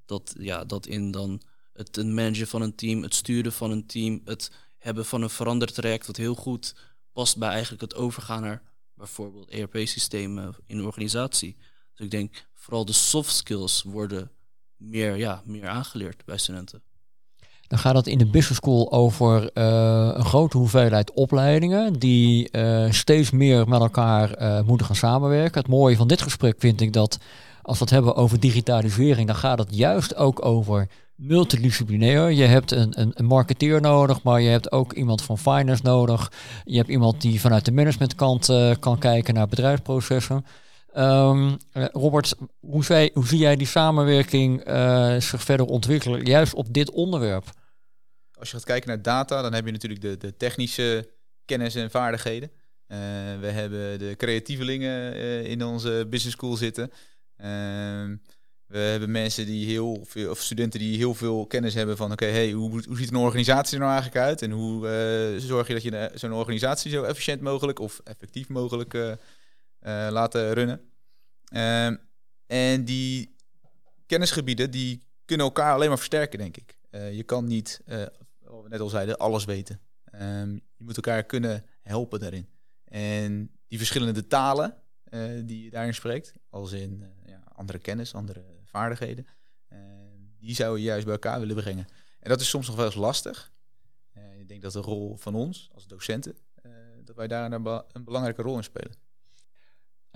Dat, 0.05 0.35
ja, 0.39 0.65
dat 0.65 0.87
in 0.87 1.11
dan 1.11 1.43
het 1.73 1.97
managen 1.97 2.47
van 2.47 2.63
een 2.63 2.75
team, 2.75 3.03
het 3.03 3.15
sturen 3.15 3.53
van 3.53 3.71
een 3.71 3.87
team, 3.87 4.21
het 4.25 4.51
hebben 4.79 5.05
van 5.05 5.23
een 5.23 5.31
veranderd 5.31 5.75
traject 5.75 6.07
wat 6.07 6.17
heel 6.17 6.35
goed 6.35 6.75
past 7.13 7.37
bij 7.37 7.49
eigenlijk 7.49 7.81
het 7.81 7.95
overgaan 7.95 8.43
naar 8.43 8.63
bijvoorbeeld 8.95 9.51
ERP-systemen 9.51 10.55
in 10.67 10.77
de 10.77 10.85
organisatie. 10.85 11.57
Dus 11.95 12.05
ik 12.05 12.11
denk 12.11 12.47
vooral 12.55 12.85
de 12.85 12.93
soft 12.93 13.35
skills 13.35 13.83
worden 13.83 14.31
meer, 14.77 15.17
ja, 15.17 15.43
meer 15.45 15.69
aangeleerd 15.69 16.25
bij 16.25 16.39
studenten. 16.39 16.83
Dan 17.69 17.79
gaat 17.79 17.95
het 17.95 18.07
in 18.07 18.19
de 18.19 18.27
business 18.27 18.57
school 18.57 18.93
over 18.93 19.43
uh, 19.43 20.11
een 20.15 20.25
grote 20.25 20.57
hoeveelheid 20.57 21.13
opleidingen 21.13 21.93
die 21.93 22.49
uh, 22.53 22.91
steeds 22.91 23.31
meer 23.31 23.69
met 23.69 23.81
elkaar 23.81 24.43
uh, 24.43 24.61
moeten 24.67 24.87
gaan 24.87 24.97
samenwerken. 24.97 25.61
Het 25.61 25.71
mooie 25.71 25.97
van 25.97 26.09
dit 26.09 26.23
gesprek 26.23 26.57
vind 26.59 26.81
ik 26.81 26.93
dat 26.93 27.19
als 27.63 27.79
we 27.79 27.85
het 27.85 27.93
hebben 27.93 28.17
over 28.17 28.41
digitalisering, 28.41 29.27
dan 29.27 29.37
gaat 29.37 29.59
het 29.59 29.77
juist 29.77 30.17
ook 30.17 30.45
over 30.45 30.89
multidisciplinair. 31.15 32.31
Je 32.31 32.45
hebt 32.45 32.71
een, 32.71 33.01
een, 33.01 33.11
een 33.15 33.25
marketeer 33.25 33.81
nodig, 33.81 34.23
maar 34.23 34.41
je 34.41 34.49
hebt 34.49 34.73
ook 34.73 34.93
iemand 34.93 35.23
van 35.23 35.39
finance 35.39 35.83
nodig. 35.83 36.33
Je 36.65 36.77
hebt 36.77 36.89
iemand 36.89 37.21
die 37.21 37.41
vanuit 37.41 37.65
de 37.65 37.73
managementkant 37.73 38.51
kan 38.79 38.99
kijken 38.99 39.35
naar 39.35 39.49
bedrijfsprocessen. 39.49 40.45
Um, 40.99 41.57
Robert, 41.73 42.35
hoe, 42.61 43.11
hoe, 43.13 43.27
zie 43.27 43.39
jij 43.39 43.57
die 43.57 43.67
samenwerking 43.67 44.69
uh, 44.69 45.21
zich 45.21 45.43
verder 45.43 45.67
ontwikkelen, 45.67 46.25
juist 46.25 46.55
op 46.55 46.73
dit 46.73 46.91
onderwerp? 46.91 47.45
Als 48.39 48.51
je 48.51 48.57
gaat 48.57 48.65
kijken 48.65 48.89
naar 48.89 49.03
data, 49.03 49.43
dan 49.43 49.53
heb 49.53 49.67
je 49.67 49.73
natuurlijk 49.73 50.01
de, 50.01 50.17
de 50.17 50.37
technische 50.37 51.11
kennis 51.45 51.75
en 51.75 51.91
vaardigheden. 51.91 52.51
Uh, 52.89 52.99
we 53.41 53.47
hebben 53.47 53.99
de 53.99 54.15
creatievelingen 54.17 55.17
uh, 55.17 55.45
in 55.45 55.65
onze 55.65 56.07
business 56.11 56.37
school 56.37 56.57
zitten. 56.57 56.91
Ehm, 57.37 58.17
We 58.67 58.79
hebben 58.79 59.11
mensen 59.11 59.47
die 59.47 59.67
heel 59.67 60.05
veel, 60.05 60.31
of 60.31 60.41
studenten 60.41 60.81
die 60.81 60.97
heel 60.97 61.15
veel 61.15 61.47
kennis 61.47 61.75
hebben 61.75 61.97
van, 61.97 62.13
oké, 62.13 62.27
hey, 62.27 62.51
hoe, 62.51 62.71
hoe 62.71 62.97
ziet 62.97 63.11
een 63.11 63.17
organisatie 63.17 63.73
er 63.75 63.85
nou 63.85 63.93
eigenlijk 63.93 64.25
uit? 64.25 64.43
En 64.43 64.51
hoe 64.51 64.89
eh, 64.89 65.41
zorg 65.47 65.67
je 65.67 65.73
dat 65.73 65.83
je 65.83 66.11
zo'n 66.15 66.33
organisatie 66.33 66.91
zo 66.91 67.03
efficiënt 67.03 67.41
mogelijk 67.41 67.79
of 67.79 68.01
effectief 68.05 68.49
mogelijk 68.49 68.95
laten 70.11 70.53
runnen? 70.53 70.91
Ehm, 71.45 71.97
en 72.47 72.85
die 72.85 73.37
kennisgebieden, 74.07 74.71
die 74.71 75.03
kunnen 75.25 75.47
elkaar 75.47 75.75
alleen 75.75 75.89
maar 75.89 75.97
versterken, 75.97 76.39
denk 76.39 76.57
ik. 76.57 76.75
je 76.91 77.23
kan 77.23 77.45
niet, 77.45 77.81
wat 78.41 78.63
we 78.63 78.69
net 78.69 78.81
al 78.81 78.89
zeiden, 78.89 79.17
alles 79.17 79.45
weten. 79.45 79.81
Ehm, 80.05 80.53
je 80.53 80.85
moet 80.85 80.97
elkaar 80.97 81.25
kunnen 81.25 81.65
helpen 81.83 82.21
daarin. 82.21 82.49
En 82.85 83.51
die 83.67 83.79
verschillende 83.79 84.27
talen 84.27 84.83
die 85.45 85.65
je 85.65 85.71
daarin 85.71 85.95
spreekt, 85.95 86.33
als 86.51 86.73
in 86.73 87.05
ja, 87.25 87.43
andere 87.53 87.79
kennis, 87.79 88.15
andere 88.15 88.45
vaardigheden. 88.65 89.27
Die 90.39 90.55
zou 90.55 90.79
je 90.79 90.85
juist 90.85 91.05
bij 91.05 91.15
elkaar 91.15 91.41
willen 91.41 91.57
brengen. 91.57 91.87
En 92.21 92.31
dat 92.31 92.41
is 92.41 92.49
soms 92.49 92.67
nog 92.67 92.77
wel 92.77 92.85
eens 92.85 92.95
lastig. 92.95 93.53
Ik 94.39 94.49
denk 94.49 94.63
dat 94.63 94.73
de 94.73 94.81
rol 94.81 95.17
van 95.17 95.35
ons 95.35 95.71
als 95.75 95.87
docenten, 95.87 96.37
dat 97.05 97.17
wij 97.17 97.27
daar 97.27 97.53
een, 97.53 97.63
belangrijke 98.05 98.43
rol 98.43 98.57
in 98.57 98.65
spelen. 98.65 98.93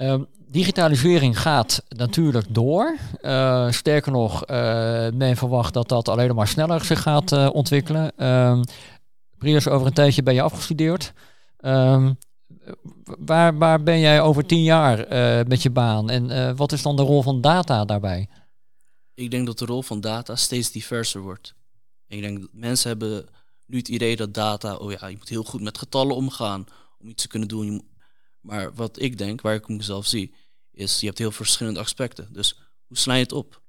Um, 0.03 0.27
digitalisering 0.49 1.41
gaat 1.41 1.83
natuurlijk 1.89 2.47
door. 2.55 2.97
sterker 3.71 4.13
nog, 4.13 4.47
men 5.15 5.37
verwacht 5.37 5.75
dat 5.75 5.89
dat 5.89 6.09
alleen 6.09 6.35
maar 6.35 6.49
sneller 6.49 6.85
zich 6.85 7.03
gaat 7.03 7.53
ontwikkelen. 7.53 8.27
Um, 8.27 8.65
Prius, 9.39 9.69
over 9.69 9.87
een 9.87 9.93
tijdje 9.93 10.23
ben 10.23 10.35
je 10.35 10.43
afgestudeerd. 10.43 11.13
Um, 11.61 12.19
waar, 13.05 13.59
waar 13.59 13.83
ben 13.83 13.99
jij 13.99 14.21
over 14.21 14.47
tien 14.47 14.63
jaar 14.63 14.99
met 15.49 15.63
je 15.63 15.71
baan 15.71 16.11
en 16.11 16.57
wat 16.57 16.73
is 16.73 16.83
dan 16.83 16.97
de 16.97 17.03
rol 17.03 17.23
van 17.23 17.41
data 17.41 17.85
daarbij? 17.85 18.29
Ik 19.15 19.31
denk 19.31 19.47
dat 19.47 19.59
de 19.59 19.65
rol 19.65 19.83
van 19.83 20.01
data 20.01 20.37
steeds 20.37 20.71
diverser 20.71 21.21
wordt. 21.21 21.55
Ik 22.07 22.21
denk 22.21 22.41
dat 22.41 22.49
mensen 22.53 22.89
hebben 22.89 23.27
nu 23.67 23.79
het 23.79 23.89
idee 23.89 24.17
dat 24.17 24.35
data, 24.35 24.75
oh 24.75 24.93
ja, 24.93 25.07
je 25.07 25.17
moet 25.17 25.29
heel 25.29 25.45
goed 25.45 25.61
met 25.61 25.79
getallen 25.79 26.17
omgaan 26.17 26.67
om 26.99 27.09
iets 27.09 27.23
te 27.23 27.29
kunnen 27.29 27.49
doen. 27.49 27.89
Maar 28.41 28.75
wat 28.75 29.01
ik 29.01 29.19
denk, 29.19 29.41
waar 29.41 29.55
ik 29.55 29.69
mezelf 29.69 30.07
zie, 30.07 30.35
is 30.71 31.01
je 31.01 31.07
hebt 31.07 31.19
heel 31.19 31.31
verschillende 31.31 31.81
aspecten. 31.81 32.33
Dus 32.33 32.61
hoe 32.87 32.97
sla 32.97 33.15
je 33.15 33.23
het 33.23 33.33
op? 33.33 33.63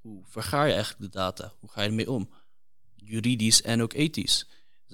Hoe 0.00 0.22
vergaar 0.24 0.66
je 0.66 0.72
eigenlijk 0.72 1.12
de 1.12 1.18
data? 1.18 1.52
Hoe 1.60 1.70
ga 1.70 1.82
je 1.82 1.88
ermee 1.88 2.10
om? 2.10 2.30
Juridisch 2.94 3.62
en 3.62 3.82
ook 3.82 3.92
ethisch. 3.92 4.48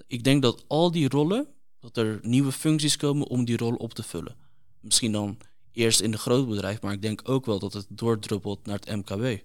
Ik 0.07 0.25
denk 0.25 0.43
dat 0.43 0.65
al 0.69 0.91
die 0.91 1.09
rollen, 1.09 1.49
dat 1.79 1.97
er 1.97 2.19
nieuwe 2.23 2.53
functies 2.53 2.97
komen 2.97 3.27
om 3.27 3.45
die 3.45 3.57
rollen 3.57 3.79
op 3.79 3.95
te 3.95 4.03
vullen. 4.03 4.37
Misschien 4.81 5.13
dan 5.13 5.39
eerst 5.73 6.01
in 6.01 6.11
de 6.11 6.19
groot 6.19 6.49
bedrijf, 6.49 6.83
maar 6.83 6.93
ik 6.93 7.03
denk 7.03 7.29
ook 7.29 7.47
wel 7.47 7.59
dat 7.59 7.73
het 7.73 7.87
doordruppelt 7.89 8.67
naar 8.67 8.79
het 8.79 8.97
MKB. 8.97 9.43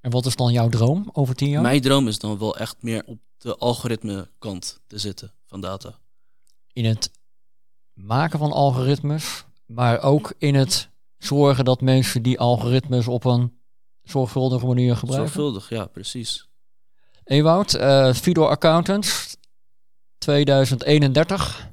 En 0.00 0.10
wat 0.10 0.26
is 0.26 0.36
dan 0.36 0.52
jouw 0.52 0.68
droom 0.68 1.10
over 1.12 1.34
tien 1.34 1.48
jaar? 1.48 1.62
Mijn 1.62 1.80
droom 1.80 2.08
is 2.08 2.18
dan 2.18 2.38
wel 2.38 2.56
echt 2.56 2.82
meer 2.82 3.04
op 3.06 3.20
de 3.38 3.56
algoritme 3.56 4.30
kant 4.38 4.80
te 4.86 4.98
zitten 4.98 5.34
van 5.46 5.60
data. 5.60 5.98
In 6.72 6.84
het 6.84 7.10
maken 7.94 8.38
van 8.38 8.52
algoritmes, 8.52 9.44
maar 9.66 10.02
ook 10.02 10.34
in 10.38 10.54
het 10.54 10.88
zorgen 11.18 11.64
dat 11.64 11.80
mensen 11.80 12.22
die 12.22 12.38
algoritmes 12.38 13.08
op 13.08 13.24
een 13.24 13.58
zorgvuldige 14.02 14.66
manier 14.66 14.96
gebruiken. 14.96 15.32
Zorgvuldig, 15.32 15.68
ja, 15.68 15.86
precies. 15.86 16.48
Ewout, 17.24 17.74
uh, 17.74 18.12
Fido 18.12 18.46
Accountants 18.46 19.36
2031. 20.18 21.72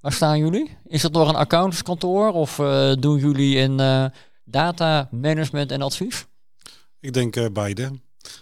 Waar 0.00 0.12
staan 0.12 0.38
jullie? 0.38 0.78
Is 0.86 1.02
het 1.02 1.12
door 1.12 1.28
een 1.28 1.34
accountantskantoor 1.34 2.32
of 2.32 2.58
uh, 2.58 2.92
doen 2.94 3.18
jullie 3.18 3.56
in 3.56 3.80
uh, 3.80 4.04
data 4.44 5.08
management 5.10 5.72
en 5.72 5.82
advies? 5.82 6.26
Ik 7.00 7.12
denk 7.12 7.36
uh, 7.36 7.46
beide. 7.52 7.82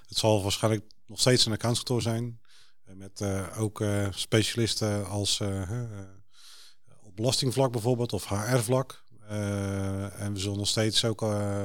Het 0.09 0.18
zal 0.18 0.42
waarschijnlijk 0.42 0.85
nog 1.07 1.21
steeds 1.21 1.47
een 1.47 1.53
accountskantoor 1.53 2.03
zijn. 2.03 2.40
Met 2.94 3.21
uh, 3.21 3.61
ook 3.61 3.85
specialisten 4.11 5.09
als 5.09 5.40
belastingvlak 7.18 7.72
bijvoorbeeld 7.72 8.12
of 8.12 8.28
HR-vlak. 8.28 9.04
en 10.18 10.33
we 10.33 10.38
zullen 10.38 10.59
nog 10.59 10.68
steeds 10.68 11.04
ook 11.04 11.20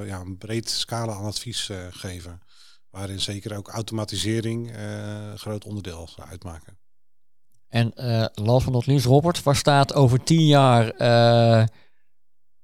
ja, 0.05 0.19
een 0.19 0.37
breed 0.37 0.69
scala 0.69 1.13
aan 1.13 1.25
advies 1.25 1.69
geven. 1.89 2.41
Waarin 2.89 3.19
zeker 3.19 3.57
ook 3.57 3.67
automatisering 3.67 4.71
een 4.75 5.39
groot 5.39 5.65
onderdeel 5.65 6.07
zal 6.15 6.25
uitmaken. 6.25 6.77
En 7.67 7.91
last 8.33 8.65
but 8.65 8.73
not 8.73 8.85
least, 8.85 9.05
Robert, 9.05 9.43
waar 9.43 9.55
staat 9.55 9.93
over 9.93 10.23
tien 10.23 10.45
jaar 10.45 10.93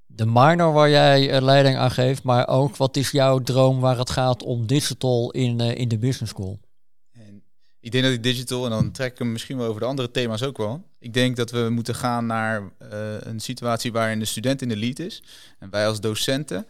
de 0.06 0.26
minor 0.26 0.74
waar 0.74 0.90
jij 0.90 1.42
leiding 1.42 1.78
aan 1.78 1.92
geeft, 1.92 2.24
maar 2.24 2.48
ook 2.48 2.76
wat 2.76 2.98
is 2.98 3.12
jouw 3.12 3.40
droom 3.40 3.80
waar 3.80 3.98
het 3.98 4.10
gaat 4.10 4.44
om 4.44 4.68
digital 4.68 5.32
in, 5.32 5.60
in 5.60 5.88
de 5.88 5.98
business 5.98 6.32
school? 6.32 6.60
Ik 7.82 7.92
denk 7.92 8.04
dat 8.04 8.14
ik 8.14 8.24
digital, 8.24 8.64
en 8.64 8.70
dan 8.70 8.92
trek 8.92 9.12
ik 9.12 9.18
hem 9.18 9.32
misschien 9.32 9.58
wel 9.58 9.68
over 9.68 9.82
de 9.82 9.88
andere 9.88 10.12
thema's 10.12 10.44
ook 10.44 10.58
wel. 10.58 10.84
Ik 11.00 11.14
denk 11.14 11.36
dat 11.36 11.52
we 11.52 11.68
moeten 11.70 11.96
gaan 11.96 12.26
naar 12.26 12.62
uh, 12.62 12.70
een 13.20 13.40
situatie 13.40 13.92
waarin 13.92 14.20
de 14.20 14.26
student 14.26 14.62
in 14.62 14.70
de 14.70 14.78
lead 14.78 15.00
is. 15.00 15.24
En 15.60 15.70
wij 15.70 15.88
als 15.88 16.00
docenten 16.00 16.68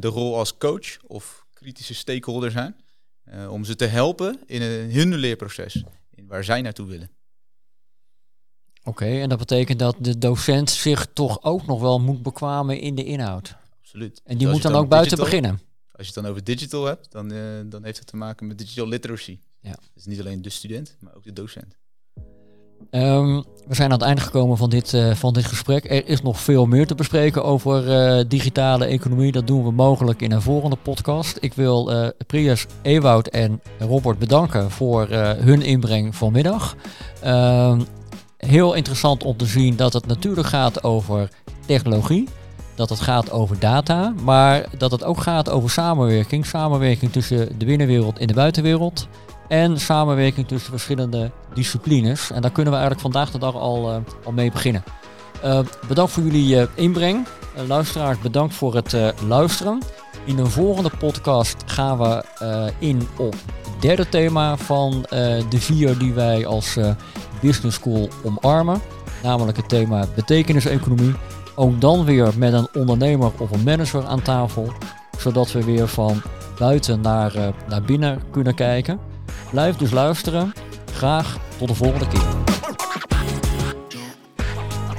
de 0.00 0.06
rol 0.06 0.36
als 0.38 0.56
coach 0.56 0.96
of 1.06 1.46
kritische 1.52 1.94
stakeholder 1.94 2.50
zijn. 2.50 2.76
om 3.48 3.64
ze 3.64 3.76
te 3.76 3.84
helpen 3.84 4.40
in 4.46 4.62
een, 4.62 4.92
hun 4.92 5.14
leerproces, 5.14 5.84
in 6.14 6.26
waar 6.26 6.44
zij 6.44 6.60
naartoe 6.62 6.86
willen. 6.86 7.10
Oké, 8.84 9.04
en 9.04 9.28
dat 9.28 9.38
betekent 9.38 9.78
dat 9.78 9.96
de 9.98 10.18
docent 10.18 10.70
zich 10.70 11.06
toch 11.12 11.42
ook 11.42 11.66
nog 11.66 11.80
wel 11.80 12.00
moet 12.00 12.22
bekwamen 12.22 12.80
in 12.80 12.94
de 12.94 13.04
inhoud. 13.04 13.54
Absoluut. 13.80 14.20
En 14.24 14.38
die 14.38 14.48
moet 14.48 14.62
dan, 14.62 14.74
ook 14.74 14.88
buiten 14.88 15.18
beginnen. 15.18 15.50
Als 15.92 16.06
je 16.06 16.12
het 16.14 16.14
dan 16.14 16.26
over 16.26 16.44
digital 16.44 16.84
hebt, 16.84 17.12
dan, 17.12 17.28
dan 17.68 17.84
heeft 17.84 17.98
het 17.98 18.06
te 18.06 18.16
maken 18.16 18.46
met 18.46 18.58
digital 18.58 18.88
literacy. 18.88 19.38
Ja. 19.60 19.74
Dus 19.94 20.04
niet 20.04 20.20
alleen 20.20 20.42
de 20.42 20.50
student, 20.50 20.96
maar 21.00 21.14
ook 21.16 21.24
de 21.24 21.32
docent. 21.32 21.78
Um, 22.90 23.44
we 23.66 23.74
zijn 23.74 23.92
aan 23.92 23.98
het 23.98 24.06
einde 24.06 24.20
gekomen 24.20 24.56
van 24.56 24.70
dit, 24.70 24.92
uh, 24.92 25.14
van 25.14 25.32
dit 25.32 25.44
gesprek. 25.44 25.84
Er 25.84 26.06
is 26.06 26.22
nog 26.22 26.40
veel 26.40 26.66
meer 26.66 26.86
te 26.86 26.94
bespreken 26.94 27.44
over 27.44 27.88
uh, 28.18 28.24
digitale 28.28 28.84
economie. 28.84 29.32
Dat 29.32 29.46
doen 29.46 29.64
we 29.64 29.70
mogelijk 29.70 30.22
in 30.22 30.32
een 30.32 30.42
volgende 30.42 30.76
podcast. 30.76 31.36
Ik 31.40 31.54
wil 31.54 31.92
uh, 31.92 32.08
Prius, 32.26 32.66
Ewoud 32.82 33.26
en 33.26 33.60
Robert 33.78 34.18
bedanken 34.18 34.70
voor 34.70 35.08
hun 35.08 35.62
inbreng 35.62 36.16
vanmiddag. 36.16 36.76
Uh, 37.24 37.80
heel 38.36 38.74
interessant 38.74 39.24
om 39.24 39.36
te 39.36 39.46
zien 39.46 39.76
dat 39.76 39.92
het 39.92 40.06
natuurlijk 40.06 40.46
gaat 40.46 40.82
over 40.84 41.28
technologie. 41.66 42.28
Dat 42.74 42.88
het 42.88 43.00
gaat 43.00 43.30
over 43.30 43.58
data, 43.58 44.14
maar 44.22 44.66
dat 44.78 44.90
het 44.90 45.04
ook 45.04 45.20
gaat 45.20 45.50
over 45.50 45.70
samenwerking. 45.70 46.46
Samenwerking 46.46 47.12
tussen 47.12 47.58
de 47.58 47.64
binnenwereld 47.64 48.18
en 48.18 48.26
de 48.26 48.34
buitenwereld. 48.34 49.08
En 49.50 49.80
samenwerking 49.80 50.48
tussen 50.48 50.70
verschillende 50.70 51.30
disciplines. 51.54 52.30
En 52.30 52.42
daar 52.42 52.50
kunnen 52.50 52.72
we 52.72 52.78
eigenlijk 52.78 53.00
vandaag 53.00 53.30
de 53.30 53.38
dag 53.38 53.54
al, 53.54 53.90
uh, 53.90 53.96
al 54.24 54.32
mee 54.32 54.50
beginnen. 54.50 54.84
Uh, 55.44 55.60
bedankt 55.88 56.12
voor 56.12 56.22
jullie 56.22 56.56
uh, 56.56 56.62
inbreng. 56.74 57.26
luisteraars, 57.66 58.18
bedankt 58.18 58.54
voor 58.54 58.74
het 58.74 58.96
luisteren. 59.26 59.82
In 60.24 60.38
een 60.38 60.50
volgende 60.50 60.90
podcast 60.98 61.56
gaan 61.66 61.98
we 61.98 62.24
in 62.78 63.08
op 63.18 63.32
het 63.32 63.80
derde 63.82 64.08
thema 64.08 64.56
van 64.56 65.06
de 65.48 65.60
vier 65.60 65.98
die 65.98 66.12
wij 66.12 66.46
als 66.46 66.78
Business 67.40 67.76
School 67.76 68.08
omarmen. 68.24 68.80
Namelijk 69.22 69.56
het 69.56 69.68
thema 69.68 70.06
betekeniseconomie. 70.14 71.14
Ook 71.54 71.80
dan 71.80 72.04
weer 72.04 72.32
met 72.36 72.52
een 72.52 72.68
ondernemer 72.74 73.32
of 73.38 73.50
een 73.50 73.64
manager 73.64 74.06
aan 74.06 74.22
tafel. 74.22 74.72
Zodat 75.18 75.52
we 75.52 75.64
weer 75.64 75.88
van 75.88 76.22
buiten 76.58 77.00
naar, 77.00 77.32
naar 77.68 77.82
binnen 77.82 78.22
kunnen 78.30 78.54
kijken. 78.54 79.09
Blijf 79.50 79.76
dus 79.76 79.90
luisteren. 79.90 80.52
Graag 80.92 81.38
tot 81.58 81.68
de 81.68 81.74
volgende 81.74 82.08
keer. 82.08 82.26